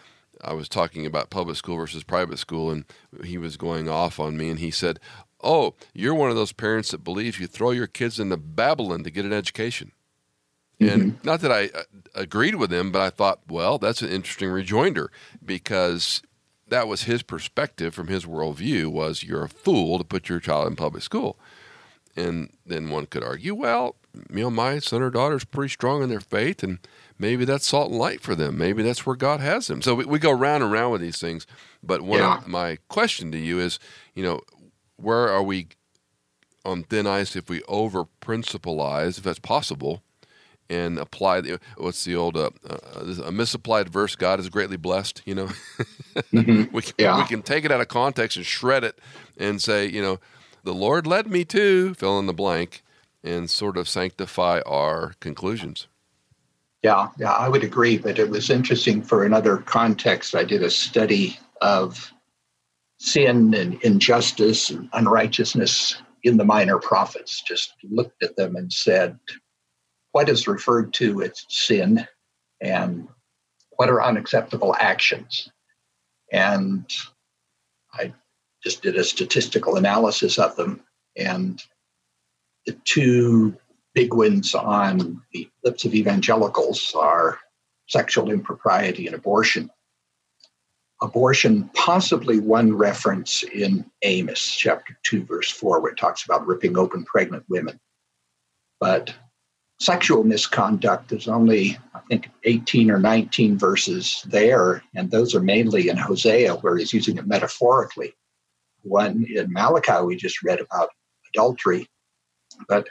I 0.44 0.54
was 0.54 0.70
talking 0.70 1.06
about 1.06 1.30
public 1.30 1.58
school 1.58 1.78
versus 1.78 2.04
private 2.04 2.40
school, 2.40 2.72
and 2.72 2.86
he 3.24 3.38
was 3.38 3.58
going 3.58 3.90
off 3.90 4.20
on 4.20 4.38
me, 4.38 4.50
and 4.50 4.60
he 4.60 4.72
said, 4.72 5.00
"Oh, 5.44 5.76
you're 5.94 6.16
one 6.16 6.30
of 6.30 6.36
those 6.36 6.52
parents 6.52 6.92
that 6.92 7.04
believes 7.04 7.40
you 7.40 7.48
throw 7.48 7.72
your 7.72 7.88
kids 7.88 8.20
into 8.20 8.38
Babylon 8.38 9.04
to 9.04 9.12
get 9.12 9.26
an 9.26 9.34
education." 9.34 9.92
And 10.82 11.14
mm-hmm. 11.14 11.28
not 11.28 11.42
that 11.42 11.52
I 11.52 11.66
uh, 11.66 11.84
agreed 12.16 12.56
with 12.56 12.74
him, 12.74 12.92
but 12.92 13.02
I 13.02 13.12
thought, 13.12 13.42
well, 13.48 13.78
that's 13.78 14.02
an 14.02 14.10
interesting 14.10 14.50
rejoinder 14.50 15.12
because 15.46 16.24
that 16.70 16.88
was 16.88 17.04
his 17.04 17.22
perspective 17.22 17.94
from 17.94 18.08
his 18.08 18.26
worldview 18.26 18.88
was 18.88 19.24
you're 19.24 19.44
a 19.44 19.50
fool 19.50 20.00
to 20.00 20.04
put 20.04 20.28
your 20.28 20.40
child 20.40 20.68
in 20.68 20.76
public 20.76 21.04
school. 21.04 21.38
And 22.16 22.50
then 22.66 22.90
one 22.90 23.06
could 23.06 23.24
argue, 23.24 23.54
well, 23.54 23.96
you 24.14 24.42
know, 24.42 24.50
my 24.50 24.80
son 24.80 25.04
or 25.04 25.12
daughter 25.12 25.36
is 25.36 25.46
pretty 25.46 25.72
strong 25.72 26.02
in 26.02 26.10
their 26.10 26.20
faith, 26.20 26.64
and 26.64 26.80
maybe 27.22 27.46
that's 27.46 27.68
salt 27.68 27.92
and 27.92 28.00
light 28.00 28.20
for 28.20 28.36
them. 28.36 28.58
Maybe 28.58 28.82
that's 28.82 29.06
where 29.06 29.16
God 29.16 29.40
has 29.40 29.68
them. 29.68 29.82
So 29.82 29.96
we, 29.96 30.06
we 30.06 30.20
go 30.20 30.32
round 30.32 30.64
and 30.64 30.72
round 30.72 30.92
with 30.92 31.02
these 31.02 31.20
things. 31.20 31.46
But 31.84 32.02
one 32.02 32.20
yeah. 32.20 32.40
of 32.40 32.48
my 32.48 32.80
question 32.90 33.32
to 33.32 33.38
you 33.38 33.60
is, 33.60 33.80
you 34.16 34.24
know, 34.24 34.42
where 34.98 35.30
are 35.30 35.44
we 35.44 35.68
on 36.66 36.84
thin 36.84 37.08
ice 37.08 37.36
if 37.36 37.50
we 37.50 37.62
over 37.64 38.06
principalize, 38.20 39.18
if 39.18 39.24
that's 39.24 39.40
possible, 39.40 40.02
and 40.70 40.98
apply 40.98 41.42
the 41.42 41.60
what's 41.78 42.04
the 42.06 42.16
old 42.16 42.38
uh, 42.38 42.50
uh, 42.68 43.16
a 43.26 43.32
misapplied 43.32 43.90
verse 43.90 44.16
god 44.16 44.40
is 44.40 44.48
greatly 44.48 44.78
blessed 44.78 45.22
you 45.26 45.36
know 45.36 45.48
mm-hmm. 46.16 46.74
we, 46.74 46.82
can, 46.82 46.94
yeah. 46.98 47.18
we 47.18 47.28
can 47.28 47.42
take 47.42 47.66
it 47.66 47.72
out 47.74 47.82
of 47.82 47.90
context 47.90 48.38
and 48.38 48.46
shred 48.46 48.82
it 48.86 48.98
and 49.38 49.62
say 49.62 49.86
you 49.86 50.02
know 50.02 50.18
the 50.64 50.74
lord 50.74 51.06
led 51.06 51.28
me 51.28 51.44
to 51.44 51.94
fill 51.96 52.18
in 52.20 52.26
the 52.26 52.34
blank 52.34 52.84
and 53.22 53.50
sort 53.50 53.76
of 53.76 53.90
sanctify 53.90 54.62
our 54.66 55.14
conclusions 55.20 55.88
yeah 56.84 57.10
yeah 57.18 57.34
i 57.34 57.48
would 57.48 57.64
agree 57.64 57.98
but 57.98 58.20
it 58.20 58.30
was 58.30 58.50
interesting 58.50 59.02
for 59.02 59.24
another 59.24 59.58
context 59.58 60.36
i 60.36 60.44
did 60.44 60.64
a 60.64 60.70
study 60.70 61.38
of 61.62 62.12
sin 63.00 63.54
and 63.54 63.82
injustice 63.84 64.70
and 64.70 64.90
unrighteousness 64.94 66.02
in 66.24 66.38
the 66.38 66.46
minor 66.46 66.78
prophets 66.78 67.42
just 67.42 67.74
looked 67.90 68.22
at 68.24 68.36
them 68.36 68.56
and 68.56 68.72
said 68.72 69.18
what 70.12 70.30
is 70.30 70.48
referred 70.48 70.94
to 70.94 71.22
as 71.22 71.46
sin 71.50 72.06
and 72.62 73.08
what 73.78 73.90
are 73.90 74.04
unacceptable 74.04 74.76
actions. 74.80 75.50
And 76.32 76.86
I 77.94 78.14
just 78.64 78.82
did 78.82 78.96
a 78.96 79.04
statistical 79.04 79.76
analysis 79.76 80.38
of 80.38 80.56
them. 80.56 80.82
And 81.18 81.62
the 82.66 82.74
two 82.86 83.58
big 83.94 84.14
ones 84.14 84.56
on 84.56 85.22
the 85.34 85.50
lips 85.64 85.86
of 85.86 85.94
evangelicals 85.94 86.94
are 86.96 87.40
sexual 87.88 88.32
impropriety 88.32 89.06
and 89.08 89.16
abortion. 89.16 89.70
Abortion, 91.02 91.70
possibly 91.74 92.40
one 92.40 92.76
reference 92.76 93.44
in 93.44 93.86
Amos 94.04 94.56
chapter 94.56 94.98
2, 95.04 95.26
verse 95.26 95.50
4, 95.50 95.82
where 95.82 95.92
it 95.92 95.98
talks 95.98 96.24
about 96.24 96.46
ripping 96.46 96.78
open 96.78 97.04
pregnant 97.06 97.44
women. 97.50 97.80
But 98.80 99.14
sexual 99.82 100.24
misconduct. 100.24 101.10
There's 101.10 101.28
only, 101.28 101.78
I 101.96 102.00
think, 102.08 102.30
18 102.44 102.92
or 102.92 103.00
19 103.00 103.58
verses 103.58 104.24
there, 104.28 104.84
and 104.96 105.10
those 105.10 105.34
are 105.34 105.42
mainly 105.42 105.90
in 105.90 105.98
Hosea, 105.98 106.56
where 106.58 106.78
he's 106.78 106.94
using 106.94 107.18
it 107.18 107.26
metaphorically. 107.26 108.14
One 108.84 109.26
in 109.28 109.52
Malachi, 109.52 110.06
we 110.06 110.16
just 110.16 110.44
read 110.44 110.60
about 110.60 110.90
adultery, 111.34 111.88
but 112.68 112.90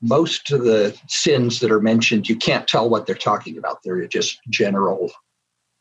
most 0.00 0.50
of 0.50 0.64
the 0.64 0.98
sins 1.08 1.60
that 1.60 1.70
are 1.70 1.80
mentioned, 1.80 2.28
you 2.28 2.36
can't 2.36 2.66
tell 2.66 2.88
what 2.88 3.06
they're 3.06 3.14
talking 3.14 3.58
about. 3.58 3.82
They're 3.82 4.06
just 4.06 4.40
general 4.48 5.12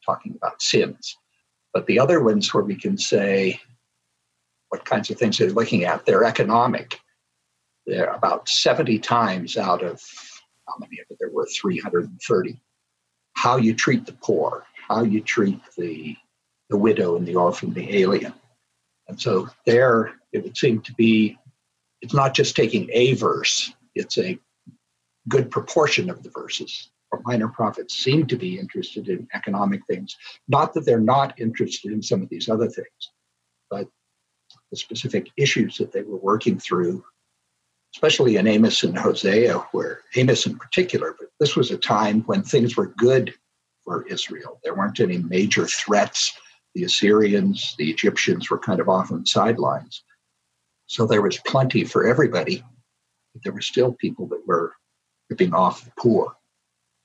talking 0.06 0.34
about 0.36 0.62
sins. 0.62 1.16
But 1.74 1.86
the 1.86 2.00
other 2.00 2.22
ones 2.22 2.54
where 2.54 2.64
we 2.64 2.76
can 2.76 2.98
say 2.98 3.60
what 4.70 4.86
kinds 4.86 5.10
of 5.10 5.18
things 5.18 5.38
they're 5.38 5.52
looking 5.52 5.84
at, 5.84 6.06
they're 6.06 6.24
economic 6.24 7.00
They're 7.86 8.14
about 8.14 8.50
70 8.50 9.00
times 9.00 9.58
out 9.58 9.84
of 9.84 10.02
how 10.68 10.76
many 10.80 11.00
of 11.00 11.08
it 11.10 11.18
there 11.20 11.32
were 11.32 11.48
330 11.48 12.60
how 13.34 13.56
you 13.58 13.74
treat 13.74 14.06
the 14.06 14.14
poor 14.14 14.66
how 14.88 15.04
you 15.04 15.22
treat 15.22 15.60
the 15.78 16.16
the 16.70 16.78
widow 16.78 17.16
and 17.16 17.28
the 17.28 17.36
orphan, 17.36 17.74
the 17.74 17.98
alien. 17.98 18.34
And 19.08 19.20
so 19.20 19.50
there 19.66 20.14
it 20.32 20.44
would 20.44 20.56
seem 20.56 20.82
to 20.82 20.94
be 20.94 21.38
it's 22.02 22.14
not 22.14 22.34
just 22.34 22.56
taking 22.56 22.90
a 22.94 23.14
verse, 23.16 23.74
it's 24.00 24.18
a 24.18 24.40
good 25.28 25.52
proportion 25.52 26.10
of 26.10 26.24
the 26.24 26.32
verses. 26.32 26.90
Or 27.12 27.22
minor 27.26 27.48
prophets 27.48 27.98
seem 27.98 28.28
to 28.28 28.36
be 28.36 28.60
interested 28.60 29.10
in 29.10 29.28
economic 29.34 29.82
things. 29.88 30.16
Not 30.48 30.74
that 30.74 30.86
they're 30.86 31.00
not 31.00 31.40
interested 31.40 31.92
in 31.92 32.04
some 32.04 32.22
of 32.22 32.30
these 32.30 32.50
other 32.50 32.68
things, 32.68 33.12
but 33.70 33.88
the 34.70 34.78
specific 34.78 35.30
issues 35.36 35.78
that 35.78 35.92
they 35.92 36.04
were 36.04 36.18
working 36.18 36.60
through, 36.60 37.04
especially 37.96 38.36
in 38.38 38.46
Amos 38.46 38.84
and 38.84 38.96
Hosea, 38.96 39.58
where 39.72 40.02
Amos 40.16 40.46
in 40.46 40.60
particular, 40.60 41.16
but 41.20 41.30
this 41.40 41.56
was 41.56 41.72
a 41.72 41.78
time 41.78 42.22
when 42.28 42.44
things 42.44 42.78
were 42.78 42.94
good 42.98 43.34
for 43.84 44.06
Israel. 44.08 44.60
There 44.64 44.76
weren't 44.76 45.00
any 45.00 45.18
major 45.18 45.66
threats. 45.66 46.38
The 46.76 46.84
Assyrians, 46.84 47.74
the 47.80 47.90
Egyptians 47.90 48.52
were 48.52 48.60
kind 48.60 48.80
of 48.80 48.88
off 48.88 49.12
on 49.12 49.22
the 49.22 49.26
sidelines. 49.26 50.04
So 50.86 51.08
there 51.08 51.24
was 51.24 51.40
plenty 51.40 51.84
for 51.84 52.06
everybody, 52.06 52.64
but 53.39 53.43
there 53.45 53.54
were 53.54 53.62
still 53.62 53.93
people 53.93 54.28
that 54.28 54.45
were 54.45 54.73
ripping 55.30 55.54
off 55.54 55.86
the 55.86 55.91
poor. 55.97 56.36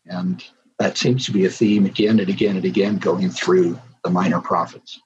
And 0.07 0.45
that 0.79 0.99
seems 0.99 1.25
to 1.27 1.33
be 1.33 1.45
a 1.45 1.51
theme 1.51 1.87
again 1.87 2.19
and 2.19 2.29
again 2.29 2.57
and 2.57 2.65
again 2.65 2.99
going 2.99 3.31
through 3.31 3.79
the 4.03 4.11
minor 4.11 4.41
prophets. 4.41 5.01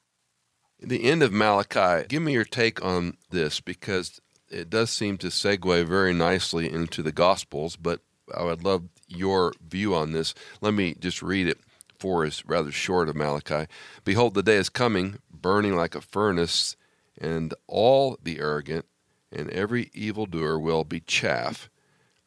The 0.80 1.04
end 1.04 1.22
of 1.22 1.32
Malachi, 1.32 2.06
give 2.08 2.22
me 2.22 2.32
your 2.32 2.44
take 2.44 2.82
on 2.82 3.18
this 3.30 3.60
because 3.60 4.20
it 4.48 4.70
does 4.70 4.90
seem 4.90 5.18
to 5.18 5.26
segue 5.26 5.86
very 5.86 6.14
nicely 6.14 6.72
into 6.72 7.02
the 7.02 7.12
Gospels, 7.12 7.76
but 7.76 8.00
I 8.34 8.44
would 8.44 8.64
love 8.64 8.84
your 9.06 9.52
view 9.68 9.94
on 9.94 10.12
this. 10.12 10.34
Let 10.60 10.74
me 10.74 10.94
just 10.98 11.22
read 11.22 11.46
it 11.48 11.58
for 11.98 12.24
us, 12.24 12.44
rather 12.46 12.70
short 12.70 13.08
of 13.08 13.16
Malachi. 13.16 13.66
Behold, 14.04 14.34
the 14.34 14.42
day 14.42 14.56
is 14.56 14.68
coming, 14.68 15.18
burning 15.30 15.76
like 15.76 15.94
a 15.94 16.00
furnace, 16.00 16.76
and 17.20 17.52
all 17.66 18.16
the 18.22 18.38
arrogant 18.38 18.86
and 19.32 19.50
every 19.50 19.90
evildoer 19.94 20.58
will 20.58 20.84
be 20.84 21.00
chaff, 21.00 21.68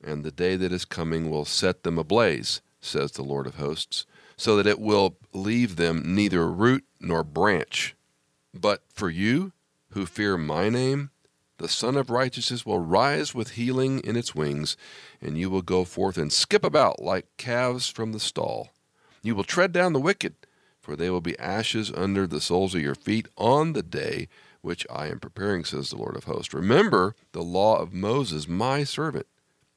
and 0.04 0.24
the 0.24 0.32
day 0.32 0.56
that 0.56 0.72
is 0.72 0.86
coming 0.86 1.30
will 1.30 1.46
set 1.46 1.84
them 1.84 1.98
ablaze, 1.98 2.62
says 2.80 3.12
the 3.12 3.24
Lord 3.24 3.48
of 3.48 3.56
hosts, 3.56 4.06
so 4.38 4.56
that 4.58 4.68
it 4.68 4.80
will 4.80 5.18
leave 5.34 5.76
them 5.76 6.16
neither 6.16 6.50
root 6.50 6.84
nor 7.00 7.24
branch. 7.24 7.96
But 8.54 8.84
for 8.94 9.10
you 9.10 9.54
who 9.92 10.06
fear 10.06 10.38
my 10.38 10.70
name, 10.70 11.12
the 11.58 11.70
Sun 11.70 11.96
of 11.96 12.10
Righteousness 12.10 12.66
will 12.66 12.80
rise 12.80 13.36
with 13.36 13.52
healing 13.52 14.00
in 14.00 14.16
its 14.16 14.34
wings, 14.34 14.76
and 15.22 15.38
you 15.38 15.50
will 15.50 15.62
go 15.62 15.86
forth 15.86 16.18
and 16.18 16.34
skip 16.34 16.64
about 16.64 17.02
like 17.02 17.28
calves 17.38 17.88
from 17.88 18.14
the 18.14 18.20
stall. 18.20 18.72
You 19.22 19.36
will 19.36 19.44
tread 19.44 19.72
down 19.72 19.94
the 19.94 20.00
wicked, 20.00 20.34
for 20.80 20.96
they 20.96 21.12
will 21.12 21.22
be 21.22 21.38
ashes 21.38 21.92
under 21.96 22.26
the 22.26 22.42
soles 22.42 22.74
of 22.74 22.82
your 22.82 22.96
feet 22.96 23.28
on 23.38 23.74
the 23.74 23.84
day 23.84 24.28
which 24.62 24.86
I 24.90 25.08
am 25.08 25.20
preparing, 25.20 25.64
says 25.64 25.90
the 25.90 25.98
Lord 25.98 26.16
of 26.16 26.26
hosts. 26.26 26.54
Remember 26.54 27.16
the 27.32 27.42
law 27.42 27.80
of 27.80 27.94
Moses, 27.94 28.48
my 28.48 28.84
servant, 28.84 29.28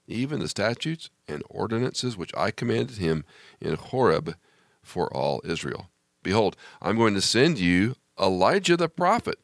even 0.07 0.41
the 0.41 0.49
statutes 0.49 1.11
and 1.27 1.43
ordinances 1.49 2.17
which 2.17 2.35
I 2.37 2.51
commanded 2.51 2.99
him 2.99 3.25
in 3.61 3.75
Horeb 3.77 4.37
for 4.83 5.13
all 5.15 5.41
Israel. 5.45 5.91
Behold, 6.23 6.57
I'm 6.83 6.97
going 6.97 7.15
to 7.15 7.21
send 7.21 7.59
you 7.59 7.97
Elijah 8.21 8.77
the 8.77 8.89
prophet 8.89 9.39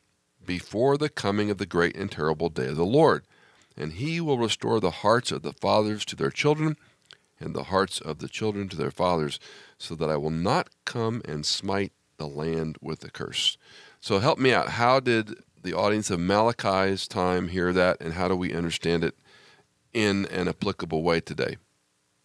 before 0.44 0.96
the 0.96 1.08
coming 1.08 1.50
of 1.50 1.58
the 1.58 1.66
great 1.66 1.96
and 1.96 2.10
terrible 2.10 2.48
day 2.48 2.66
of 2.66 2.76
the 2.76 2.84
Lord. 2.84 3.24
And 3.76 3.94
he 3.94 4.20
will 4.20 4.38
restore 4.38 4.80
the 4.80 4.90
hearts 4.90 5.32
of 5.32 5.42
the 5.42 5.52
fathers 5.52 6.04
to 6.06 6.16
their 6.16 6.30
children, 6.30 6.76
and 7.38 7.54
the 7.54 7.64
hearts 7.64 8.00
of 8.00 8.18
the 8.18 8.28
children 8.28 8.68
to 8.68 8.76
their 8.76 8.90
fathers, 8.90 9.40
so 9.78 9.94
that 9.94 10.10
I 10.10 10.16
will 10.16 10.30
not 10.30 10.68
come 10.84 11.22
and 11.24 11.46
smite 11.46 11.92
the 12.18 12.26
land 12.26 12.76
with 12.82 13.02
a 13.04 13.10
curse. 13.10 13.56
So 14.00 14.18
help 14.18 14.38
me 14.38 14.52
out. 14.52 14.70
How 14.70 14.98
did 14.98 15.34
the 15.62 15.74
audience 15.74 16.10
of 16.10 16.18
Malachi's 16.20 17.06
time 17.06 17.48
hear 17.48 17.72
that, 17.72 18.00
and 18.00 18.14
how 18.14 18.28
do 18.28 18.36
we 18.36 18.54
understand 18.54 19.04
it 19.04 19.14
in 19.92 20.26
an 20.26 20.48
applicable 20.48 21.02
way 21.02 21.20
today? 21.20 21.58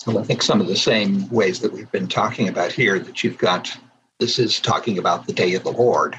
Well, 0.07 0.19
I 0.19 0.23
think 0.23 0.41
some 0.41 0.61
of 0.61 0.67
the 0.67 0.75
same 0.75 1.27
ways 1.29 1.59
that 1.59 1.73
we've 1.73 1.91
been 1.91 2.07
talking 2.07 2.47
about 2.47 2.71
here, 2.71 2.99
that 2.99 3.23
you've 3.23 3.37
got 3.37 3.75
this 4.19 4.39
is 4.39 4.59
talking 4.59 4.97
about 4.97 5.27
the 5.27 5.33
day 5.33 5.55
of 5.55 5.63
the 5.63 5.71
Lord. 5.71 6.15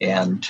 And 0.00 0.48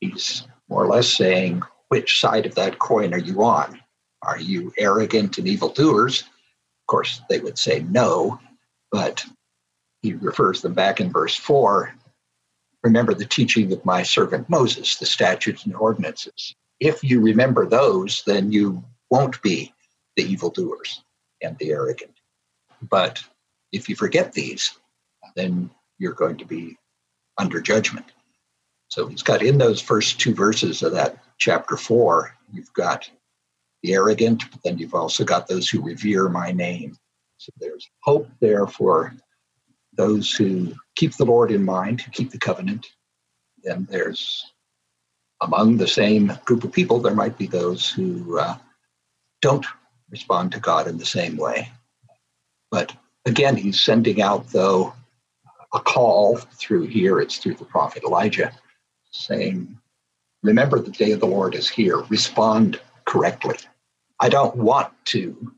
he's 0.00 0.46
more 0.68 0.84
or 0.84 0.88
less 0.88 1.08
saying, 1.08 1.62
which 1.88 2.20
side 2.20 2.46
of 2.46 2.54
that 2.54 2.78
coin 2.78 3.12
are 3.12 3.18
you 3.18 3.42
on? 3.42 3.78
Are 4.22 4.40
you 4.40 4.72
arrogant 4.78 5.36
and 5.38 5.46
evildoers? 5.46 6.22
Of 6.22 6.86
course, 6.86 7.20
they 7.28 7.40
would 7.40 7.58
say 7.58 7.84
no, 7.90 8.40
but 8.90 9.24
he 10.02 10.14
refers 10.14 10.62
them 10.62 10.72
back 10.72 11.00
in 11.00 11.12
verse 11.12 11.36
4 11.36 11.92
remember 12.82 13.14
the 13.14 13.24
teaching 13.24 13.72
of 13.72 13.84
my 13.84 14.02
servant 14.02 14.48
Moses, 14.48 14.96
the 14.96 15.06
statutes 15.06 15.64
and 15.64 15.74
ordinances. 15.74 16.54
If 16.78 17.04
you 17.04 17.20
remember 17.20 17.66
those, 17.66 18.22
then 18.26 18.52
you 18.52 18.82
won't 19.10 19.40
be 19.42 19.72
the 20.16 20.24
evildoers 20.24 21.02
and 21.42 21.56
the 21.58 21.70
arrogant. 21.72 22.14
But 22.82 23.22
if 23.72 23.88
you 23.88 23.96
forget 23.96 24.32
these, 24.32 24.78
then 25.36 25.70
you're 25.98 26.12
going 26.12 26.38
to 26.38 26.44
be 26.44 26.78
under 27.38 27.60
judgment. 27.60 28.06
So 28.88 29.06
he's 29.06 29.22
got 29.22 29.42
in 29.42 29.58
those 29.58 29.80
first 29.80 30.18
two 30.18 30.34
verses 30.34 30.82
of 30.82 30.92
that 30.92 31.18
chapter 31.38 31.76
four, 31.76 32.34
you've 32.52 32.72
got 32.72 33.08
the 33.82 33.94
arrogant, 33.94 34.44
but 34.50 34.62
then 34.62 34.78
you've 34.78 34.94
also 34.94 35.24
got 35.24 35.46
those 35.46 35.68
who 35.68 35.82
revere 35.82 36.28
my 36.28 36.52
name. 36.52 36.96
So 37.38 37.52
there's 37.58 37.88
hope 38.02 38.28
there 38.40 38.66
for 38.66 39.14
those 40.00 40.32
who 40.32 40.72
keep 40.96 41.14
the 41.16 41.26
Lord 41.26 41.50
in 41.50 41.62
mind, 41.62 42.00
who 42.00 42.10
keep 42.10 42.30
the 42.30 42.38
covenant. 42.38 42.86
Then 43.62 43.86
there's 43.90 44.50
among 45.42 45.76
the 45.76 45.86
same 45.86 46.32
group 46.46 46.64
of 46.64 46.72
people, 46.72 47.00
there 47.00 47.14
might 47.14 47.36
be 47.36 47.46
those 47.46 47.90
who 47.90 48.38
uh, 48.38 48.56
don't 49.42 49.66
respond 50.10 50.52
to 50.52 50.60
God 50.60 50.86
in 50.86 50.96
the 50.96 51.04
same 51.04 51.36
way. 51.36 51.70
But 52.70 52.94
again, 53.26 53.56
he's 53.56 53.80
sending 53.80 54.22
out, 54.22 54.48
though, 54.48 54.94
a 55.74 55.80
call 55.80 56.36
through 56.36 56.86
here, 56.86 57.20
it's 57.20 57.36
through 57.36 57.54
the 57.54 57.64
prophet 57.66 58.02
Elijah, 58.02 58.52
saying, 59.10 59.78
Remember 60.42 60.78
the 60.78 60.90
day 60.90 61.12
of 61.12 61.20
the 61.20 61.26
Lord 61.26 61.54
is 61.54 61.68
here. 61.68 61.98
Respond 62.08 62.80
correctly. 63.04 63.56
I 64.18 64.30
don't 64.30 64.56
want 64.56 64.92
to 65.06 65.52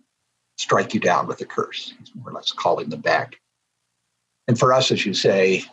strike 0.57 0.95
you 0.95 1.01
down 1.01 1.29
with 1.29 1.41
a 1.41 1.45
curse. 1.45 1.95
He's 1.97 2.13
more 2.15 2.31
or 2.31 2.33
less 2.33 2.51
calling 2.51 2.89
them 2.89 3.01
back 3.01 3.39
and 4.49 4.59
for 4.59 4.73
us, 4.73 4.91
as 4.91 5.07
you 5.07 5.15
say, 5.15 5.65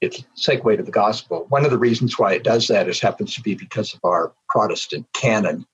it's 0.00 0.24
segue 0.36 0.76
to 0.76 0.82
the 0.82 0.90
gospel. 0.90 1.46
One 1.48 1.64
of 1.64 1.70
the 1.70 1.78
reasons 1.78 2.18
why 2.18 2.34
it 2.34 2.44
does 2.44 2.68
that 2.68 2.88
is 2.88 3.00
happens 3.00 3.34
to 3.34 3.42
be 3.42 3.54
because 3.54 3.94
of 3.94 4.00
our 4.02 4.32
Protestant 4.48 5.06
canon, 5.14 5.66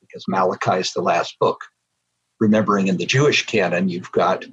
because 0.00 0.24
Malachi 0.28 0.80
is 0.80 0.92
the 0.92 1.02
last 1.02 1.38
book. 1.38 1.60
Remembering 2.40 2.88
in 2.88 2.96
the 2.96 3.06
Jewish 3.06 3.46
canon, 3.46 3.88
you've 3.88 4.12
got 4.12 4.44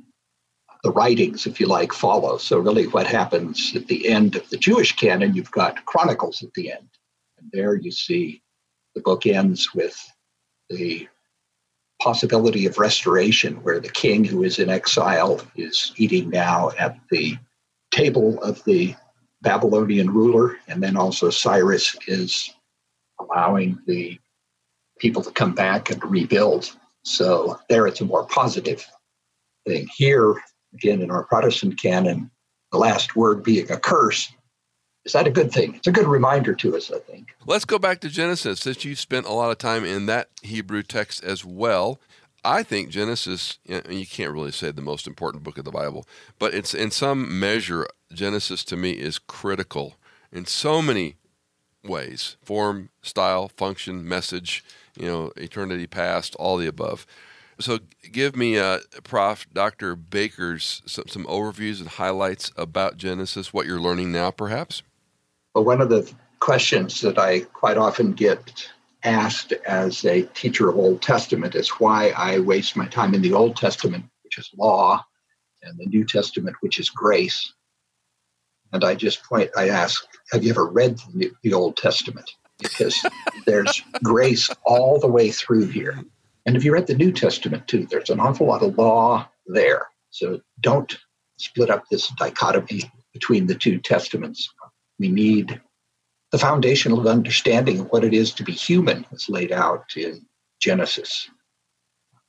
the 0.84 0.92
writings, 0.92 1.46
if 1.46 1.60
you 1.60 1.68
like, 1.68 1.92
follow. 1.92 2.38
So 2.38 2.60
really 2.60 2.88
what 2.88 3.08
happens 3.08 3.76
at 3.76 3.88
the 3.88 4.08
end 4.10 4.36
of 4.36 4.50
the 4.50 4.58
Jewish 4.58 4.96
canon, 4.96 5.34
you've 5.34 5.52
got 5.52 5.86
Chronicles 5.86 6.42
at 6.44 6.54
the 6.54 6.72
end. 6.72 6.88
And 7.40 7.50
there 7.52 7.76
you 7.76 7.92
see 7.92 8.42
the 8.96 9.02
book 9.02 9.26
ends 9.26 9.74
with 9.74 9.98
the 10.70 11.08
possibility 12.02 12.66
of 12.66 12.78
restoration, 12.78 13.56
where 13.64 13.80
the 13.80 13.90
king 13.90 14.24
who 14.24 14.44
is 14.44 14.60
in 14.60 14.70
exile 14.70 15.42
is 15.56 15.94
eating 15.98 16.30
now 16.30 16.72
at 16.80 16.98
the 17.12 17.38
table 17.92 18.42
of 18.42 18.64
the 18.64 18.96
Babylonian 19.42 20.10
ruler, 20.10 20.58
and 20.68 20.82
then 20.82 20.98
also 20.98 21.30
Cyrus 21.30 21.96
is 22.08 22.54
allowing 23.20 23.80
the 23.86 24.20
people 25.00 25.22
to 25.24 25.32
come 25.32 25.54
back 25.54 25.90
and 25.90 26.04
rebuild. 26.04 26.76
So 27.04 27.60
there 27.70 27.88
it's 27.88 28.02
a 28.02 28.06
more 28.06 28.26
positive 28.26 28.86
thing. 29.66 29.88
Here, 29.96 30.36
again, 30.74 31.02
in 31.02 31.12
our 31.12 31.24
Protestant 31.24 31.82
canon, 31.82 32.30
the 32.72 32.78
last 32.78 33.16
word 33.16 33.44
being 33.44 33.72
a 33.72 33.78
curse 33.78 34.32
is 35.10 35.14
that 35.14 35.26
a 35.26 35.32
good 35.32 35.52
thing? 35.52 35.74
It's 35.74 35.88
a 35.88 35.92
good 35.92 36.06
reminder 36.06 36.54
to 36.54 36.78
us, 36.78 36.92
I 36.92 37.00
think. 37.00 37.34
Let's 37.48 37.66
go 37.66 37.80
back 37.80 38.00
to 38.02 38.10
Genesis, 38.10 38.60
since 38.60 38.86
you 38.86 38.96
spent 38.96 39.26
a 39.26 39.32
lot 39.32 39.50
of 39.50 39.58
time 39.58 39.84
in 39.84 40.06
that 40.06 40.30
Hebrew 40.44 40.84
text 40.84 41.24
as 41.24 41.44
well. 41.44 42.00
I 42.46 42.62
think 42.62 42.90
Genesis, 42.90 43.58
you 43.66 44.06
can't 44.06 44.32
really 44.32 44.52
say 44.52 44.70
the 44.70 44.84
most 44.84 45.08
important 45.08 45.44
book 45.44 45.58
of 45.58 45.66
the 45.66 45.72
Bible, 45.72 46.06
but 46.38 46.54
it's 46.54 46.76
in 46.76 46.92
some 46.92 47.40
measure, 47.40 47.88
Genesis 48.14 48.64
to 48.66 48.78
me 48.78 48.92
is 48.92 49.18
critical 49.18 49.96
in 50.32 50.46
so 50.46 50.80
many 50.80 51.16
ways 51.84 52.38
form, 52.44 52.90
style, 53.02 53.48
function, 53.58 54.08
message, 54.08 54.64
you 54.96 55.08
know, 55.08 55.32
eternity 55.38 55.88
past, 55.88 56.36
all 56.36 56.56
the 56.56 56.68
above. 56.68 57.08
So, 57.60 57.80
give 58.12 58.36
me, 58.36 58.60
uh, 58.60 58.80
Prof. 59.04 59.48
Dr. 59.52 59.96
Baker's 59.96 60.84
some, 60.86 61.08
some 61.08 61.26
overviews 61.26 61.80
and 61.80 61.90
highlights 61.90 62.52
about 62.56 62.96
Genesis, 62.96 63.52
what 63.52 63.66
you're 63.66 63.82
learning 63.82 64.12
now, 64.12 64.30
perhaps. 64.30 64.84
Well, 65.54 65.66
one 65.66 65.82
of 65.82 65.90
the 65.90 66.12
questions 66.40 67.02
that 67.02 67.18
I 67.18 67.42
quite 67.42 67.78
often 67.78 68.14
get 68.14 68.70
asked 69.04 69.54
as 69.66 70.06
a 70.06 70.24
teacher 70.24 70.70
of 70.70 70.78
Old 70.78 71.02
Testament 71.02 71.56
is 71.56 71.70
why 71.70 72.10
I 72.10 72.40
waste 72.40 72.76
my 72.76 72.88
time 72.88 73.14
in 73.14 73.22
the 73.22 73.34
Old 73.34 73.56
Testament, 73.56 74.06
which 74.24 74.38
is 74.38 74.50
law, 74.58 75.04
and 75.64 75.78
the 75.78 75.86
New 75.86 76.06
Testament, 76.06 76.56
which 76.62 76.80
is 76.80 76.90
grace. 76.90 77.54
And 78.72 78.84
I 78.84 78.96
just 78.96 79.24
point, 79.24 79.50
I 79.58 79.70
ask, 79.70 80.06
have 80.32 80.44
you 80.44 80.52
ever 80.52 80.68
read 80.68 81.00
the, 81.16 81.32
the 81.44 81.54
Old 81.54 81.78
Testament? 81.78 82.30
Because 82.60 83.04
there's 83.46 83.82
grace 84.04 84.50
all 84.66 85.00
the 85.00 85.08
way 85.08 85.32
through 85.32 85.68
here. 85.68 86.00
And 86.46 86.56
if 86.56 86.64
you 86.64 86.74
read 86.74 86.88
the 86.88 86.96
New 86.96 87.12
Testament 87.12 87.68
too, 87.68 87.88
there's 87.90 88.10
an 88.10 88.20
awful 88.20 88.48
lot 88.48 88.64
of 88.64 88.78
law 88.78 89.28
there. 89.48 89.88
So 90.12 90.42
don't 90.62 90.98
split 91.38 91.70
up 91.70 91.84
this 91.90 92.10
dichotomy 92.10 92.84
between 93.14 93.48
the 93.48 93.56
two 93.56 93.80
testaments. 93.80 94.50
We 95.00 95.08
need 95.08 95.62
the 96.32 96.38
foundational 96.38 97.08
understanding 97.08 97.80
of 97.80 97.92
what 97.92 98.04
it 98.04 98.14
is 98.14 98.34
to 98.34 98.44
be 98.44 98.52
human 98.52 99.06
is 99.12 99.30
laid 99.30 99.52
out 99.52 99.96
in 99.96 100.26
Genesis. 100.60 101.30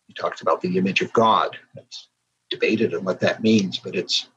He 0.06 0.14
talks 0.14 0.40
about 0.40 0.60
the 0.60 0.78
image 0.78 1.02
of 1.02 1.12
God. 1.12 1.58
It's 1.76 2.08
debated 2.48 2.94
on 2.94 3.04
what 3.04 3.20
that 3.20 3.42
means, 3.42 3.78
but 3.78 3.94
it's 3.94 4.28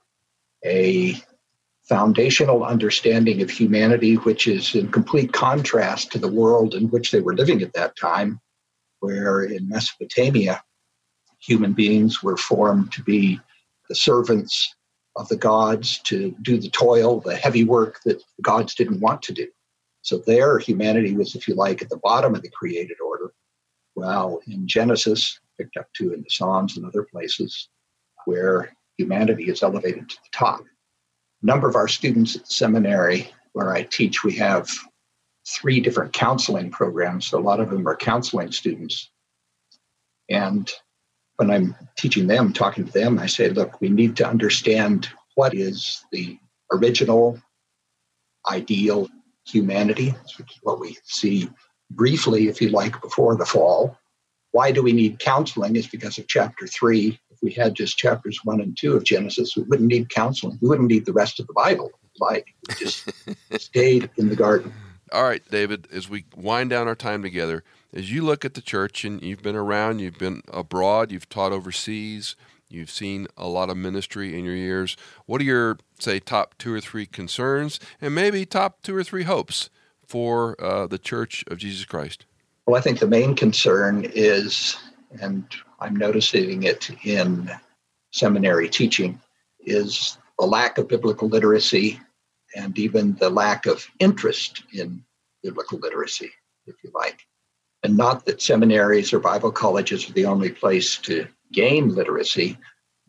a 0.65 1.15
foundational 1.83 2.63
understanding 2.63 3.41
of 3.41 3.49
humanity, 3.49 4.15
which 4.15 4.47
is 4.47 4.75
in 4.75 4.91
complete 4.91 5.33
contrast 5.33 6.11
to 6.11 6.17
the 6.17 6.31
world 6.31 6.73
in 6.73 6.89
which 6.89 7.11
they 7.11 7.21
were 7.21 7.35
living 7.35 7.61
at 7.61 7.73
that 7.73 7.95
time, 7.95 8.39
where 8.99 9.43
in 9.43 9.67
Mesopotamia, 9.67 10.63
human 11.39 11.73
beings 11.73 12.23
were 12.23 12.37
formed 12.37 12.91
to 12.93 13.03
be 13.03 13.39
the 13.89 13.95
servants 13.95 14.73
of 15.15 15.27
the 15.29 15.37
gods, 15.37 15.99
to 15.99 16.35
do 16.41 16.57
the 16.57 16.69
toil, 16.69 17.19
the 17.19 17.35
heavy 17.35 17.63
work 17.63 18.01
that 18.05 18.19
the 18.19 18.41
gods 18.41 18.73
didn't 18.73 18.99
want 18.99 19.21
to 19.23 19.33
do. 19.33 19.47
So 20.01 20.17
there, 20.17 20.59
humanity 20.59 21.15
was, 21.15 21.35
if 21.35 21.47
you 21.47 21.55
like, 21.55 21.81
at 21.81 21.89
the 21.89 21.97
bottom 21.97 22.35
of 22.35 22.41
the 22.41 22.49
created 22.49 22.97
order. 23.05 23.33
Well, 23.95 24.41
in 24.47 24.67
Genesis, 24.67 25.39
picked 25.57 25.77
up 25.77 25.87
to 25.93 26.13
in 26.13 26.21
the 26.21 26.29
Psalms 26.29 26.77
and 26.77 26.85
other 26.85 27.03
places, 27.03 27.69
where 28.25 28.75
humanity 28.97 29.45
is 29.45 29.63
elevated 29.63 30.09
to 30.09 30.15
the 30.15 30.37
top. 30.37 30.61
A 30.61 31.45
number 31.45 31.69
of 31.69 31.75
our 31.75 31.87
students 31.87 32.35
at 32.35 32.45
the 32.45 32.53
seminary 32.53 33.31
where 33.53 33.73
I 33.73 33.83
teach, 33.83 34.23
we 34.23 34.33
have 34.37 34.69
three 35.47 35.79
different 35.79 36.13
counseling 36.13 36.71
programs. 36.71 37.27
So 37.27 37.37
a 37.37 37.41
lot 37.41 37.59
of 37.59 37.69
them 37.69 37.87
are 37.87 37.95
counseling 37.95 38.51
students. 38.51 39.11
And 40.29 40.71
when 41.47 41.55
I'm 41.55 41.75
teaching 41.97 42.27
them, 42.27 42.53
talking 42.53 42.85
to 42.85 42.91
them, 42.91 43.19
I 43.19 43.25
say, 43.25 43.49
look, 43.49 43.81
we 43.81 43.89
need 43.89 44.15
to 44.17 44.27
understand 44.27 45.09
what 45.35 45.53
is 45.53 46.05
the 46.11 46.39
original 46.71 47.39
ideal 48.49 49.09
humanity, 49.45 50.13
which 50.37 50.51
is 50.51 50.59
what 50.61 50.79
we 50.79 50.97
see 51.03 51.49
briefly, 51.91 52.47
if 52.47 52.61
you 52.61 52.69
like, 52.69 53.01
before 53.01 53.35
the 53.35 53.45
fall. 53.45 53.97
Why 54.51 54.71
do 54.71 54.81
we 54.81 54.93
need 54.93 55.19
counseling? 55.19 55.75
Is 55.75 55.87
because 55.87 56.17
of 56.17 56.27
chapter 56.27 56.65
three. 56.65 57.19
If 57.29 57.39
we 57.41 57.51
had 57.51 57.75
just 57.75 57.97
chapters 57.97 58.39
one 58.43 58.61
and 58.61 58.77
two 58.77 58.95
of 58.95 59.03
Genesis, 59.03 59.57
we 59.57 59.63
wouldn't 59.63 59.89
need 59.89 60.09
counseling. 60.09 60.57
We 60.61 60.69
wouldn't 60.69 60.89
need 60.89 61.05
the 61.05 61.13
rest 61.13 61.39
of 61.39 61.47
the 61.47 61.53
Bible. 61.53 61.91
Like, 62.19 62.53
just 62.77 63.11
stayed 63.57 64.09
in 64.17 64.29
the 64.29 64.35
garden. 64.35 64.71
All 65.11 65.23
right, 65.23 65.43
David, 65.49 65.87
as 65.91 66.09
we 66.09 66.25
wind 66.35 66.69
down 66.69 66.87
our 66.87 66.95
time 66.95 67.21
together, 67.21 67.63
as 67.93 68.11
you 68.11 68.23
look 68.23 68.43
at 68.43 68.55
the 68.55 68.61
church 68.61 69.05
and 69.05 69.21
you've 69.21 69.43
been 69.43 69.55
around, 69.55 69.99
you've 69.99 70.17
been 70.17 70.41
abroad, 70.51 71.11
you've 71.11 71.29
taught 71.29 71.51
overseas, 71.51 72.35
you've 72.67 72.89
seen 72.89 73.27
a 73.37 73.47
lot 73.47 73.69
of 73.69 73.77
ministry 73.77 74.37
in 74.37 74.43
your 74.43 74.55
years. 74.55 74.97
What 75.25 75.41
are 75.41 75.45
your, 75.45 75.77
say, 75.99 76.19
top 76.19 76.55
two 76.57 76.73
or 76.73 76.81
three 76.81 77.05
concerns 77.05 77.79
and 78.01 78.15
maybe 78.15 78.45
top 78.45 78.81
two 78.81 78.95
or 78.95 79.03
three 79.03 79.23
hopes 79.23 79.69
for 80.07 80.61
uh, 80.61 80.87
the 80.87 80.97
Church 80.97 81.43
of 81.47 81.59
Jesus 81.59 81.85
Christ? 81.85 82.25
Well, 82.65 82.77
I 82.77 82.81
think 82.81 82.99
the 82.99 83.07
main 83.07 83.35
concern 83.35 84.09
is, 84.13 84.77
and 85.21 85.45
I'm 85.79 85.95
noticing 85.95 86.63
it 86.63 86.89
in 87.05 87.51
seminary 88.11 88.69
teaching, 88.69 89.21
is 89.59 90.17
the 90.39 90.45
lack 90.45 90.77
of 90.77 90.87
biblical 90.87 91.27
literacy 91.27 91.99
and 92.55 92.77
even 92.77 93.15
the 93.15 93.29
lack 93.29 93.65
of 93.65 93.87
interest 93.99 94.63
in 94.73 95.03
biblical 95.43 95.77
literacy, 95.77 96.31
if 96.65 96.75
you 96.83 96.91
like. 96.93 97.25
And 97.83 97.97
not 97.97 98.25
that 98.25 98.41
seminaries 98.41 99.11
or 99.11 99.19
Bible 99.19 99.51
colleges 99.51 100.09
are 100.09 100.13
the 100.13 100.25
only 100.25 100.49
place 100.49 100.97
to 100.99 101.27
gain 101.51 101.89
literacy, 101.93 102.57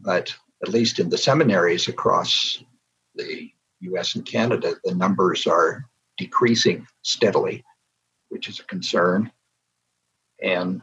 but 0.01 0.35
at 0.63 0.69
least 0.69 0.99
in 0.99 1.09
the 1.09 1.19
seminaries 1.19 1.89
across 1.89 2.63
the 3.15 3.51
US 3.81 4.17
and 4.17 4.27
Canada, 4.27 4.75
the 4.83 4.95
numbers 4.95 5.47
are 5.47 5.85
decreasing 6.17 6.87
steadily, 7.03 7.65
which 8.31 8.49
is 8.49 8.59
a 8.59 8.65
concern. 8.65 9.31
And 10.43 10.83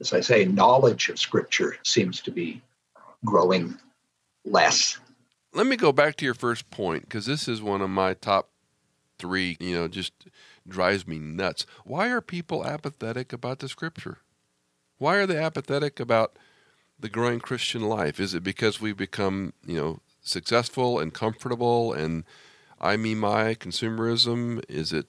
as 0.00 0.12
I 0.12 0.20
say, 0.20 0.44
knowledge 0.44 1.08
of 1.08 1.18
Scripture 1.18 1.76
seems 1.82 2.20
to 2.22 2.30
be 2.30 2.62
growing 3.24 3.78
less. 4.44 4.98
Let 5.52 5.66
me 5.66 5.76
go 5.76 5.90
back 5.90 6.16
to 6.16 6.24
your 6.24 6.34
first 6.34 6.70
point 6.70 7.02
because 7.02 7.26
this 7.26 7.48
is 7.48 7.62
one 7.62 7.80
of 7.80 7.90
my 7.90 8.14
top 8.14 8.50
three, 9.18 9.56
you 9.58 9.74
know, 9.74 9.88
just 9.88 10.12
drives 10.68 11.06
me 11.06 11.18
nuts. 11.18 11.66
Why 11.84 12.08
are 12.08 12.20
people 12.20 12.66
apathetic 12.66 13.32
about 13.32 13.60
the 13.60 13.68
Scripture? 13.68 14.18
Why 14.98 15.16
are 15.16 15.26
they 15.26 15.36
apathetic 15.36 16.00
about 16.00 16.36
the 16.98 17.08
growing 17.08 17.40
Christian 17.40 17.82
life? 17.82 18.18
Is 18.18 18.34
it 18.34 18.42
because 18.42 18.80
we've 18.80 18.96
become, 18.96 19.52
you 19.64 19.76
know, 19.76 20.00
successful 20.22 20.98
and 20.98 21.12
comfortable 21.12 21.92
and 21.92 22.24
I 22.80 22.96
mean 22.96 23.18
my 23.18 23.54
consumerism? 23.54 24.64
Is 24.68 24.92
it, 24.92 25.06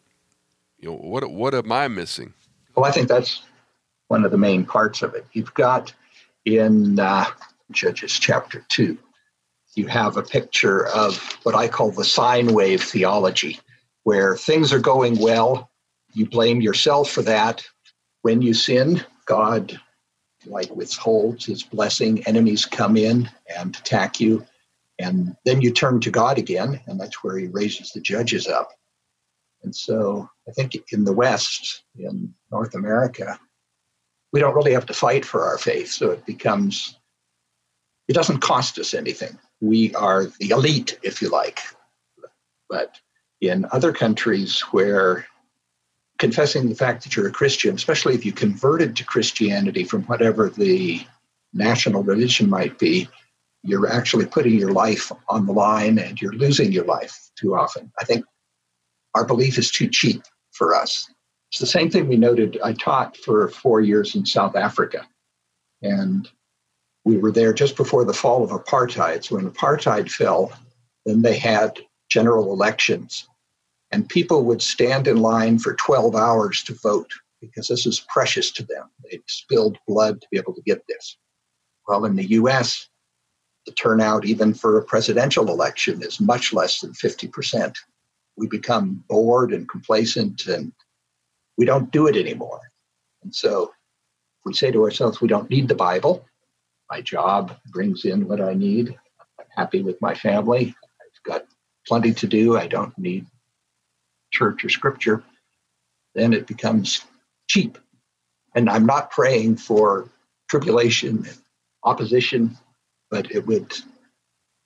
you 0.80 0.90
know, 0.90 0.98
what 0.98 1.30
what 1.32 1.54
am 1.54 1.72
I 1.72 1.88
missing? 1.88 2.34
Well, 2.76 2.86
I 2.86 2.92
think 2.92 3.08
that's 3.08 3.42
one 4.10 4.26
of 4.26 4.32
the 4.32 4.38
main 4.38 4.66
parts 4.66 5.02
of 5.02 5.16
it. 5.16 5.26
You've 5.34 5.54
got 5.54 5.94
in 6.46 7.00
uh, 7.00 7.26
Judges 7.72 8.18
chapter 8.18 8.66
2, 8.70 8.98
you 9.76 9.88
have 9.88 10.18
a 10.18 10.24
picture 10.24 10.88
of 10.88 11.18
what 11.44 11.56
I 11.56 11.68
call 11.68 11.92
the 11.92 12.04
sine 12.04 12.54
wave 12.54 12.84
theology, 12.84 13.60
where 14.08 14.38
things 14.38 14.72
are 14.72 14.80
going 14.80 15.20
well, 15.20 15.70
you 16.14 16.26
blame 16.26 16.62
yourself 16.62 17.10
for 17.12 17.22
that. 17.24 17.68
When 18.22 18.42
you 18.42 18.54
sin, 18.54 19.04
God 19.26 19.78
like 20.46 20.74
withholds 20.74 21.46
his 21.46 21.62
blessing, 21.62 22.26
enemies 22.26 22.66
come 22.66 22.96
in 22.96 23.30
and 23.54 23.76
attack 23.76 24.22
you, 24.22 24.46
and 24.98 25.36
then 25.44 25.62
you 25.62 25.74
turn 25.74 26.00
to 26.00 26.10
God 26.10 26.38
again, 26.38 26.80
and 26.88 26.98
that's 26.98 27.22
where 27.22 27.38
he 27.38 27.48
raises 27.48 27.92
the 27.92 28.00
judges 28.00 28.48
up. 28.48 28.70
And 29.64 29.76
so 29.76 30.30
I 30.48 30.54
think 30.54 30.78
in 30.94 31.04
the 31.04 31.12
West, 31.12 31.84
in 32.00 32.34
North 32.50 32.76
America, 32.76 33.38
we 34.32 34.40
don't 34.40 34.56
really 34.56 34.72
have 34.72 34.86
to 34.86 34.94
fight 34.94 35.26
for 35.26 35.44
our 35.44 35.58
faith. 35.58 35.92
So 35.92 36.12
it 36.12 36.26
becomes, 36.26 36.98
it 38.08 38.14
doesn't 38.14 38.40
cost 38.40 38.80
us 38.80 38.94
anything. 38.94 39.38
We 39.60 39.94
are 39.96 40.28
the 40.40 40.52
elite, 40.52 40.98
if 41.04 41.22
you 41.22 41.28
like. 41.28 41.60
But 42.70 42.98
in 43.42 43.66
other 43.72 43.94
countries 43.94 44.62
where 44.72 45.26
confessing 46.18 46.68
the 46.68 46.76
fact 46.76 47.04
that 47.04 47.16
you're 47.16 47.28
a 47.28 47.32
Christian, 47.32 47.76
especially 47.76 48.16
if 48.16 48.26
you 48.26 48.32
converted 48.32 48.96
to 48.96 49.06
Christianity 49.06 49.84
from 49.84 50.04
whatever 50.04 50.50
the 50.50 51.06
national 51.54 52.04
religion 52.04 52.50
might 52.50 52.80
be, 52.80 53.08
you're 53.64 53.92
actually 53.92 54.26
putting 54.26 54.56
your 54.56 54.72
life 54.72 55.12
on 55.30 55.46
the 55.46 55.54
line 55.54 56.00
and 56.00 56.22
you're 56.22 56.34
losing 56.34 56.72
your 56.72 56.86
life 56.86 57.30
too 57.36 57.56
often. 57.56 57.92
I 58.00 58.06
think 58.06 58.26
our 59.14 59.26
belief 59.26 59.58
is 59.58 59.72
too 59.72 59.88
cheap 59.88 60.24
for 60.52 60.74
us. 60.74 61.10
It's 61.52 61.60
the 61.60 61.66
same 61.66 61.90
thing 61.90 62.08
we 62.08 62.18
noted. 62.18 62.60
I 62.64 62.74
taught 62.74 63.18
for 63.18 63.48
four 63.50 63.82
years 63.82 64.16
in 64.16 64.26
South 64.26 64.56
Africa, 64.56 65.08
and 65.82 66.30
we 67.06 67.18
were 67.18 67.32
there 67.32 67.54
just 67.54 67.78
before 67.78 68.04
the 68.04 68.14
fall 68.14 68.44
of 68.44 68.50
apartheid. 68.50 69.24
So 69.24 69.36
when 69.36 69.50
apartheid 69.50 70.12
fell, 70.12 70.52
then 71.06 71.22
they 71.22 71.38
had 71.38 71.80
general 72.18 72.52
elections, 72.52 73.28
and 73.92 74.10
people 74.10 74.44
would 74.44 74.60
stand 74.60 75.08
in 75.08 75.18
line 75.18 75.60
for 75.60 75.76
12 75.76 76.16
hours 76.16 76.64
to 76.64 76.74
vote 76.82 77.12
because 77.42 77.68
this 77.68 77.86
is 77.86 78.08
precious 78.10 78.50
to 78.50 78.64
them. 78.64 78.90
They'd 79.04 79.22
spilled 79.28 79.78
blood 79.88 80.20
to 80.20 80.28
be 80.32 80.40
able 80.40 80.56
to 80.56 80.64
get 80.64 80.82
this. 80.90 81.16
Well, 81.88 82.06
in 82.06 82.16
the 82.16 82.32
US, 82.40 82.90
the 83.68 83.72
turnout, 83.74 84.26
even 84.26 84.56
for 84.56 84.80
a 84.80 84.84
presidential 84.84 85.48
election, 85.52 86.02
is 86.02 86.20
much 86.20 86.54
less 86.54 86.80
than 86.80 86.94
50%. 86.94 87.76
We 88.36 88.48
become 88.48 89.04
bored 89.08 89.54
and 89.54 89.70
complacent 89.70 90.48
and 90.48 90.72
we 91.56 91.66
don't 91.66 91.92
do 91.92 92.08
it 92.08 92.16
anymore. 92.16 92.62
And 93.22 93.34
so 93.34 93.72
we 94.44 94.56
say 94.56 94.72
to 94.72 94.84
ourselves, 94.84 95.22
we 95.22 95.28
don't 95.28 95.52
need 95.52 95.68
the 95.68 95.76
Bible, 95.76 96.26
my 96.90 97.02
job 97.02 97.56
brings 97.68 98.06
in 98.06 98.28
what 98.28 98.42
I 98.42 98.56
need, 98.56 98.98
I'm 99.40 99.46
happy 99.56 99.84
with 99.84 100.02
my 100.02 100.16
family, 100.16 100.74
I've 101.02 101.24
got 101.24 101.46
plenty 101.88 102.14
to 102.14 102.28
do, 102.28 102.58
I 102.58 102.68
don't 102.68 102.98
need 102.98 103.26
church 104.32 104.64
or 104.66 104.70
scripture, 104.70 105.24
then 106.14 106.34
it 106.34 106.48
becomes 106.48 107.06
cheap. 107.48 107.78
And 108.56 108.70
I'm 108.70 108.86
not 108.86 109.12
praying 109.12 109.58
for 109.58 110.10
tribulation 110.50 111.26
and 111.28 111.38
opposition, 111.84 112.58
but 113.10 113.32
it 113.32 113.46
would 113.48 113.74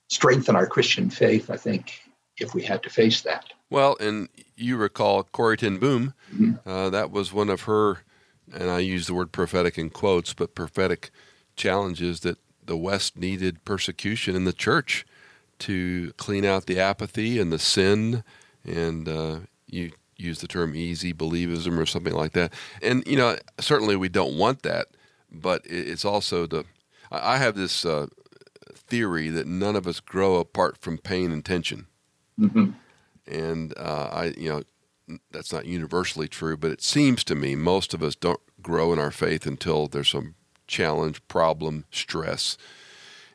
strengthen 0.09 0.55
our 0.55 0.67
Christian 0.67 1.09
faith, 1.09 1.49
I 1.49 1.57
think, 1.57 2.01
if 2.37 2.53
we 2.53 2.63
had 2.63 2.83
to 2.83 2.89
face 2.89 3.21
that. 3.21 3.45
Well, 3.69 3.95
and 3.99 4.29
you 4.55 4.77
recall 4.77 5.23
Corrie 5.23 5.57
ten 5.57 5.77
Boom. 5.77 6.13
Mm-hmm. 6.33 6.67
Uh, 6.67 6.89
that 6.89 7.11
was 7.11 7.31
one 7.31 7.49
of 7.49 7.61
her, 7.61 7.99
and 8.53 8.69
I 8.69 8.79
use 8.79 9.07
the 9.07 9.13
word 9.13 9.31
prophetic 9.31 9.77
in 9.77 9.89
quotes, 9.89 10.33
but 10.33 10.55
prophetic 10.55 11.11
challenges 11.55 12.21
that 12.21 12.37
the 12.65 12.77
West 12.77 13.17
needed 13.17 13.63
persecution 13.65 14.35
in 14.35 14.45
the 14.45 14.53
church 14.53 15.05
to 15.61 16.11
clean 16.17 16.43
out 16.43 16.65
the 16.65 16.79
apathy 16.79 17.39
and 17.39 17.51
the 17.51 17.59
sin, 17.59 18.23
and 18.65 19.07
uh, 19.07 19.39
you 19.67 19.91
use 20.17 20.39
the 20.39 20.47
term 20.47 20.75
easy 20.75 21.13
believism 21.13 21.77
or 21.77 21.85
something 21.85 22.13
like 22.13 22.33
that. 22.33 22.53
And 22.81 23.05
you 23.05 23.15
know, 23.15 23.37
certainly 23.59 23.95
we 23.95 24.09
don't 24.09 24.37
want 24.37 24.63
that, 24.63 24.87
but 25.31 25.61
it's 25.65 26.05
also 26.05 26.45
the. 26.47 26.65
I 27.11 27.37
have 27.37 27.55
this 27.55 27.85
uh, 27.85 28.07
theory 28.73 29.29
that 29.29 29.45
none 29.45 29.75
of 29.75 29.85
us 29.85 29.99
grow 29.99 30.35
apart 30.35 30.77
from 30.77 30.97
pain 30.97 31.31
and 31.31 31.45
tension, 31.45 31.87
mm-hmm. 32.39 32.71
and 33.27 33.77
uh, 33.77 34.09
I, 34.11 34.25
you 34.37 34.49
know, 34.49 35.19
that's 35.31 35.53
not 35.53 35.65
universally 35.65 36.27
true, 36.27 36.57
but 36.57 36.71
it 36.71 36.81
seems 36.81 37.23
to 37.25 37.35
me 37.35 37.55
most 37.55 37.93
of 37.93 38.01
us 38.01 38.15
don't 38.15 38.39
grow 38.61 38.93
in 38.93 38.99
our 38.99 39.11
faith 39.11 39.45
until 39.45 39.87
there's 39.87 40.09
some 40.09 40.35
challenge, 40.67 41.27
problem, 41.27 41.85
stress, 41.91 42.57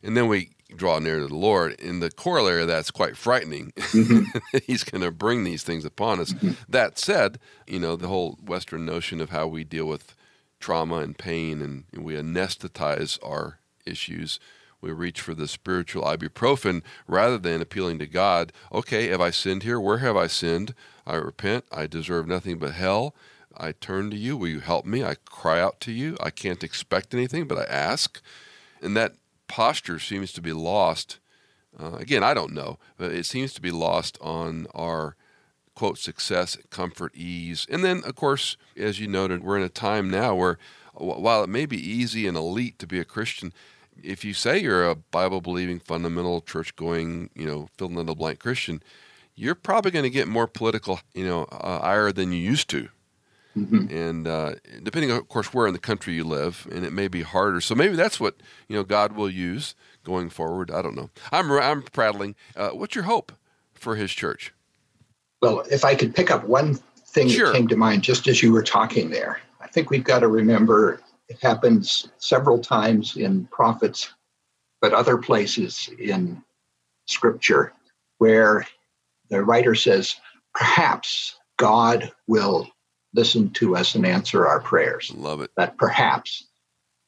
and 0.02 0.16
then 0.16 0.26
we 0.26 0.55
draw 0.74 0.98
near 0.98 1.20
to 1.20 1.28
the 1.28 1.34
Lord. 1.34 1.78
In 1.80 2.00
the 2.00 2.10
corollary 2.10 2.62
of 2.62 2.68
that's 2.68 2.90
quite 2.90 3.16
frightening. 3.16 3.72
Mm-hmm. 3.76 4.58
He's 4.66 4.84
going 4.84 5.02
to 5.02 5.10
bring 5.10 5.44
these 5.44 5.62
things 5.62 5.84
upon 5.84 6.20
us. 6.20 6.32
Mm-hmm. 6.32 6.52
That 6.68 6.98
said, 6.98 7.38
you 7.66 7.78
know, 7.78 7.96
the 7.96 8.08
whole 8.08 8.38
Western 8.44 8.84
notion 8.84 9.20
of 9.20 9.30
how 9.30 9.46
we 9.46 9.64
deal 9.64 9.86
with 9.86 10.14
trauma 10.60 10.96
and 10.96 11.16
pain 11.16 11.60
and, 11.60 11.84
and 11.92 12.04
we 12.04 12.14
anesthetize 12.14 13.18
our 13.24 13.58
issues. 13.84 14.40
We 14.80 14.92
reach 14.92 15.20
for 15.20 15.34
the 15.34 15.48
spiritual 15.48 16.04
ibuprofen 16.04 16.82
rather 17.06 17.38
than 17.38 17.60
appealing 17.60 17.98
to 18.00 18.06
God. 18.06 18.52
Okay, 18.72 19.08
have 19.08 19.20
I 19.20 19.30
sinned 19.30 19.62
here? 19.62 19.80
Where 19.80 19.98
have 19.98 20.16
I 20.16 20.26
sinned? 20.26 20.74
I 21.06 21.16
repent. 21.16 21.64
I 21.72 21.86
deserve 21.86 22.26
nothing 22.26 22.58
but 22.58 22.74
hell. 22.74 23.14
I 23.56 23.72
turn 23.72 24.10
to 24.10 24.16
you. 24.16 24.36
Will 24.36 24.48
you 24.48 24.60
help 24.60 24.84
me? 24.84 25.02
I 25.02 25.14
cry 25.24 25.60
out 25.60 25.80
to 25.80 25.92
you. 25.92 26.16
I 26.20 26.30
can't 26.30 26.62
expect 26.62 27.14
anything, 27.14 27.46
but 27.46 27.58
I 27.58 27.64
ask. 27.64 28.20
And 28.82 28.96
that 28.96 29.14
posture 29.48 29.98
seems 29.98 30.32
to 30.32 30.40
be 30.40 30.52
lost. 30.52 31.18
Uh, 31.78 31.96
again, 31.96 32.22
I 32.22 32.34
don't 32.34 32.54
know, 32.54 32.78
but 32.96 33.12
it 33.12 33.26
seems 33.26 33.52
to 33.54 33.60
be 33.60 33.70
lost 33.70 34.18
on 34.20 34.66
our 34.74 35.16
quote 35.74 35.98
success, 35.98 36.56
comfort, 36.70 37.14
ease. 37.14 37.66
And 37.70 37.84
then, 37.84 38.02
of 38.04 38.14
course, 38.14 38.56
as 38.76 38.98
you 38.98 39.06
noted, 39.06 39.44
we're 39.44 39.58
in 39.58 39.62
a 39.62 39.68
time 39.68 40.10
now 40.10 40.34
where 40.34 40.58
while 40.94 41.44
it 41.44 41.50
may 41.50 41.66
be 41.66 41.76
easy 41.76 42.26
and 42.26 42.36
elite 42.36 42.78
to 42.78 42.86
be 42.86 42.98
a 42.98 43.04
Christian, 43.04 43.52
if 44.02 44.24
you 44.24 44.34
say 44.34 44.58
you're 44.58 44.88
a 44.88 44.94
Bible 44.94 45.40
believing, 45.40 45.78
fundamental, 45.78 46.40
church 46.40 46.74
going, 46.76 47.30
you 47.34 47.46
know, 47.46 47.68
fill 47.76 47.98
in 47.98 48.06
the 48.06 48.14
blank 48.14 48.40
Christian, 48.40 48.82
you're 49.34 49.54
probably 49.54 49.90
going 49.90 50.02
to 50.02 50.10
get 50.10 50.28
more 50.28 50.46
political, 50.46 51.00
you 51.14 51.26
know, 51.26 51.44
uh, 51.52 51.80
ire 51.82 52.12
than 52.12 52.32
you 52.32 52.38
used 52.38 52.68
to. 52.70 52.88
Mm-hmm. 53.56 53.96
And 53.96 54.28
uh, 54.28 54.54
depending, 54.82 55.10
of 55.10 55.28
course, 55.28 55.54
where 55.54 55.66
in 55.66 55.72
the 55.72 55.78
country 55.78 56.14
you 56.14 56.24
live, 56.24 56.66
and 56.70 56.84
it 56.84 56.92
may 56.92 57.08
be 57.08 57.22
harder. 57.22 57.60
So 57.60 57.74
maybe 57.74 57.96
that's 57.96 58.20
what 58.20 58.36
you 58.68 58.76
know 58.76 58.84
God 58.84 59.12
will 59.12 59.30
use 59.30 59.74
going 60.04 60.28
forward. 60.28 60.70
I 60.70 60.82
don't 60.82 60.94
know. 60.94 61.10
I'm 61.32 61.50
I'm 61.50 61.82
prattling. 61.82 62.34
Uh, 62.54 62.70
what's 62.70 62.94
your 62.94 63.04
hope 63.04 63.32
for 63.74 63.96
His 63.96 64.12
church? 64.12 64.52
Well, 65.40 65.60
if 65.70 65.84
I 65.84 65.94
could 65.94 66.14
pick 66.14 66.30
up 66.30 66.44
one 66.44 66.74
thing 67.06 67.28
sure. 67.28 67.46
that 67.46 67.54
came 67.54 67.68
to 67.68 67.76
mind 67.76 68.02
just 68.02 68.28
as 68.28 68.42
you 68.42 68.52
were 68.52 68.62
talking 68.62 69.10
there, 69.10 69.40
I 69.60 69.68
think 69.68 69.90
we've 69.90 70.04
got 70.04 70.20
to 70.20 70.28
remember 70.28 71.00
it 71.28 71.38
happens 71.40 72.08
several 72.18 72.58
times 72.58 73.16
in 73.16 73.46
prophets, 73.46 74.12
but 74.80 74.92
other 74.92 75.16
places 75.16 75.90
in 75.98 76.42
Scripture 77.06 77.72
where 78.18 78.66
the 79.28 79.42
writer 79.42 79.74
says, 79.74 80.16
perhaps 80.54 81.36
God 81.56 82.12
will 82.26 82.68
listen 83.16 83.50
to 83.50 83.74
us 83.74 83.94
and 83.94 84.06
answer 84.06 84.46
our 84.46 84.60
prayers. 84.60 85.12
Love 85.16 85.40
it. 85.40 85.50
That 85.56 85.78
perhaps 85.78 86.46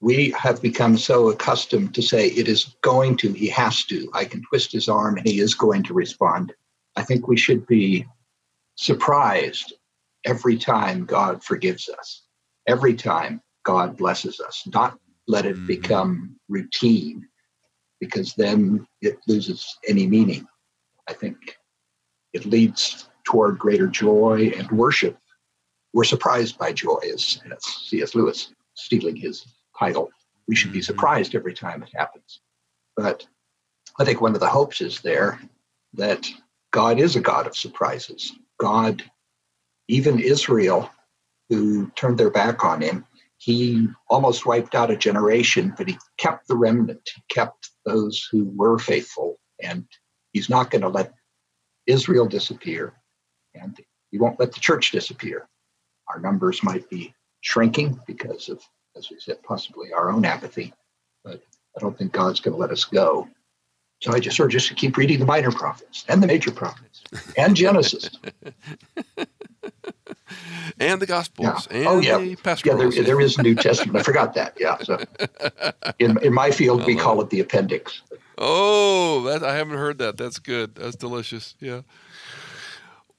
we 0.01 0.31
have 0.31 0.63
become 0.63 0.97
so 0.97 1.29
accustomed 1.29 1.95
to 1.95 2.03
say 2.03 2.29
it 2.29 2.49
is 2.49 2.77
going 2.83 3.17
to, 3.19 3.33
he 3.33 3.49
has 3.49 3.85
to. 3.85 4.11
I 4.15 4.25
can 4.25 4.43
twist 4.43 4.73
his 4.73 4.89
arm 4.89 5.19
and 5.19 5.27
he 5.27 5.41
is 5.41 5.55
going 5.55 5.83
to 5.85 5.95
respond. 5.95 6.53
I 6.97 7.03
think 7.03 7.29
we 7.29 7.37
should 7.37 7.67
be 7.67 8.07
surprised 8.77 9.75
every 10.25 10.57
time 10.57 11.05
God 11.05 11.45
forgives 11.45 11.89
us, 11.89 12.23
every 12.67 12.95
time 12.95 13.41
God 13.65 13.97
blesses 13.97 14.41
us, 14.41 14.67
not 14.73 14.99
let 15.27 15.47
it 15.47 15.57
mm-hmm. 15.57 15.67
become 15.67 16.37
routine 16.49 17.27
because 18.01 18.35
then 18.35 18.87
it 19.03 19.19
loses 19.27 19.77
any 19.87 20.07
meaning. 20.07 20.47
I 21.09 21.13
think 21.13 21.59
it 22.33 22.47
leads 22.47 23.09
toward 23.25 23.59
greater 23.59 23.89
joy 23.89 24.53
and 24.57 24.71
worship 24.71 25.19
we're 25.93 26.05
surprised 26.05 26.59
by 26.59 26.73
joy, 26.73 27.01
as, 27.13 27.41
C.S. 27.61 28.15
Lewis 28.15 28.53
stealing 28.75 29.17
his 29.17 29.47
title. 29.79 30.11
We 30.47 30.55
should 30.55 30.73
be 30.73 30.79
mm-hmm. 30.79 30.85
surprised 30.85 31.35
every 31.35 31.55
time 31.55 31.83
it 31.83 31.91
happens. 31.95 32.41
But 32.97 33.27
I 33.99 34.05
think 34.05 34.21
one 34.21 34.35
of 34.35 34.41
the 34.41 34.49
hopes 34.49 34.81
is 34.81 35.01
there 35.01 35.41
that 35.95 36.27
God 36.73 37.01
is 37.01 37.17
a 37.17 37.21
God 37.21 37.47
of 37.47 37.57
surprises. 37.57 38.33
God, 38.59 39.03
even 39.89 40.19
Israel, 40.19 40.91
who 41.49 41.91
turned 41.97 42.19
their 42.19 42.31
back 42.31 42.65
on 42.65 42.83
him, 42.83 43.07
he 43.39 43.89
almost 44.09 44.47
wiped 44.47 44.75
out 44.75 44.91
a 44.91 44.97
generation, 44.97 45.73
but 45.77 45.89
he 45.89 45.97
kept 46.19 46.49
the 46.49 46.57
remnant, 46.57 47.09
he 47.15 47.23
kept 47.29 47.71
those 47.87 48.29
who 48.31 48.45
were 48.57 48.79
faithful, 48.79 49.39
and 49.63 49.87
he's 50.33 50.51
not 50.51 50.71
going 50.71 50.83
to 50.83 50.89
let 50.89 51.15
Israel 51.87 52.27
disappear, 52.27 52.95
and 53.55 53.79
he 54.11 54.19
won't 54.19 54.41
let 54.41 54.53
the 54.53 54.61
church 54.61 54.91
disappear 54.91 55.49
our 56.09 56.21
numbers 56.21 56.63
might 56.63 56.89
be 56.89 57.15
shrinking 57.41 58.01
because 58.07 58.49
of, 58.49 58.63
as 58.97 59.11
we 59.11 59.19
said, 59.21 59.43
possibly 59.43 59.93
our 59.93 60.11
own 60.11 60.25
apathy. 60.25 60.73
But 61.25 61.43
I 61.77 61.81
don't 61.81 61.97
think 61.97 62.13
God's 62.13 62.41
going 62.41 62.55
to 62.55 62.61
let 62.61 62.71
us 62.71 62.85
go. 62.85 63.29
So 64.01 64.13
I 64.13 64.21
just 64.21 64.39
urge 64.39 64.55
us 64.55 64.69
to 64.69 64.75
keep 64.75 64.97
reading 64.97 65.19
the 65.19 65.27
minor 65.27 65.51
prophets 65.51 66.05
and 66.09 66.23
the 66.23 66.27
major 66.27 66.53
prophets 66.53 67.03
and 67.37 67.57
Genesis. 67.57 68.11
and 70.79 71.03
the 71.03 71.07
Gospels. 71.07 71.67
Yeah. 71.71 71.85
oh, 71.89 71.99
yeah. 71.99 72.19
yeah 72.19 72.75
there, 72.77 72.91
there 72.91 73.21
is 73.21 73.37
a 73.39 73.43
New 73.43 73.57
Testament. 73.57 73.97
I 73.97 74.03
forgot 74.05 74.35
that. 74.35 74.57
Yeah. 74.59 74.79
So 74.79 75.03
in, 75.99 76.17
in 76.23 76.33
my 76.33 76.53
field, 76.53 76.87
we 76.87 76.95
call 76.95 77.21
it 77.21 77.31
the 77.31 77.41
appendix. 77.41 78.03
Oh, 78.37 79.23
that, 79.25 79.43
I 79.43 79.57
haven't 79.57 79.79
heard 79.79 79.99
that. 79.99 80.17
That's 80.17 80.39
good. 80.39 80.77
That's 80.77 80.95
delicious. 80.95 81.57
Yeah. 81.59 81.81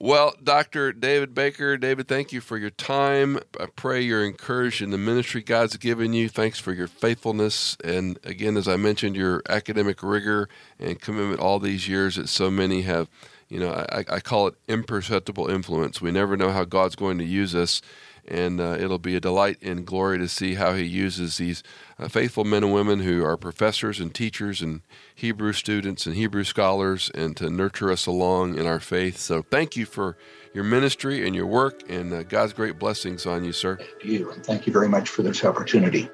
Well, 0.02 0.34
Dr. 0.42 0.94
David 0.94 1.34
Baker, 1.34 1.76
David, 1.76 2.08
thank 2.08 2.32
you 2.32 2.40
for 2.40 2.56
your 2.56 2.70
time. 2.70 3.38
I 3.60 3.66
pray 3.66 4.00
you're 4.00 4.24
encouraged 4.24 4.80
in 4.80 4.92
the 4.92 4.96
ministry 4.96 5.42
God's 5.42 5.76
given 5.76 6.14
you. 6.14 6.30
Thanks 6.30 6.58
for 6.58 6.72
your 6.72 6.86
faithfulness. 6.86 7.76
And 7.84 8.18
again, 8.24 8.56
as 8.56 8.66
I 8.66 8.76
mentioned, 8.76 9.14
your 9.14 9.42
academic 9.46 10.02
rigor 10.02 10.48
and 10.78 10.98
commitment 10.98 11.38
all 11.38 11.58
these 11.58 11.86
years 11.86 12.16
that 12.16 12.30
so 12.30 12.50
many 12.50 12.80
have, 12.80 13.10
you 13.50 13.60
know, 13.60 13.72
I, 13.92 14.06
I 14.08 14.20
call 14.20 14.46
it 14.46 14.54
imperceptible 14.68 15.50
influence. 15.50 16.00
We 16.00 16.12
never 16.12 16.34
know 16.34 16.50
how 16.50 16.64
God's 16.64 16.96
going 16.96 17.18
to 17.18 17.24
use 17.24 17.54
us 17.54 17.82
and 18.30 18.60
uh, 18.60 18.76
it'll 18.78 18.98
be 18.98 19.16
a 19.16 19.20
delight 19.20 19.58
and 19.62 19.86
glory 19.86 20.18
to 20.18 20.28
see 20.28 20.54
how 20.54 20.74
he 20.74 20.84
uses 20.84 21.36
these 21.36 21.62
uh, 21.98 22.08
faithful 22.08 22.44
men 22.44 22.64
and 22.64 22.72
women 22.72 23.00
who 23.00 23.24
are 23.24 23.36
professors 23.36 24.00
and 24.00 24.14
teachers 24.14 24.62
and 24.62 24.82
Hebrew 25.14 25.52
students 25.52 26.06
and 26.06 26.14
Hebrew 26.14 26.44
scholars 26.44 27.10
and 27.14 27.36
to 27.36 27.50
nurture 27.50 27.90
us 27.90 28.06
along 28.06 28.56
in 28.56 28.66
our 28.66 28.80
faith. 28.80 29.18
So 29.18 29.42
thank 29.42 29.76
you 29.76 29.84
for 29.84 30.16
your 30.54 30.64
ministry 30.64 31.26
and 31.26 31.34
your 31.34 31.46
work 31.46 31.82
and 31.88 32.12
uh, 32.12 32.22
God's 32.22 32.52
great 32.52 32.78
blessings 32.78 33.26
on 33.26 33.44
you, 33.44 33.52
sir. 33.52 33.76
Thank 33.76 34.04
you, 34.04 34.30
and 34.30 34.44
thank 34.44 34.66
you 34.66 34.72
very 34.72 34.88
much 34.88 35.08
for 35.08 35.22
this 35.22 35.44
opportunity. 35.44 36.08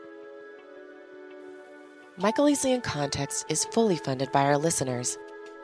Michael 2.18 2.46
Easley 2.46 2.74
in 2.74 2.80
Context 2.80 3.44
is 3.50 3.66
fully 3.66 3.96
funded 3.96 4.32
by 4.32 4.44
our 4.44 4.56
listeners. 4.56 5.18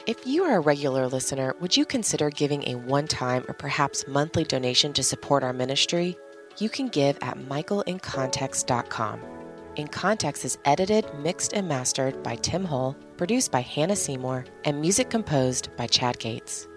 If 0.05 0.27
you 0.27 0.43
are 0.43 0.57
a 0.57 0.61
regular 0.61 1.07
listener, 1.07 1.55
would 1.61 1.77
you 1.77 1.87
consider 1.87 2.29
giving 2.29 2.69
a 2.69 2.75
one 2.75 3.07
time 3.07 3.45
or 3.47 3.55
perhaps 3.55 4.05
monthly 4.09 4.43
donation 4.43 4.93
to 4.95 5.03
support 5.03 5.45
our 5.45 5.53
ministry? 5.53 6.17
You 6.61 6.69
can 6.69 6.89
give 6.89 7.19
at 7.23 7.39
michaelincontext.com. 7.39 9.21
In 9.77 9.89
Context 9.89 10.45
is 10.45 10.59
edited, 10.65 11.07
mixed, 11.19 11.55
and 11.55 11.67
mastered 11.67 12.23
by 12.23 12.37
Tim 12.37 12.65
Hull, 12.65 12.95
produced 13.17 13.51
by 13.51 13.61
Hannah 13.61 13.97
Seymour, 13.97 14.45
and 14.65 14.81
music 14.81 15.09
composed 15.09 15.75
by 15.77 15.87
Chad 15.87 16.19
Gates. 16.19 16.69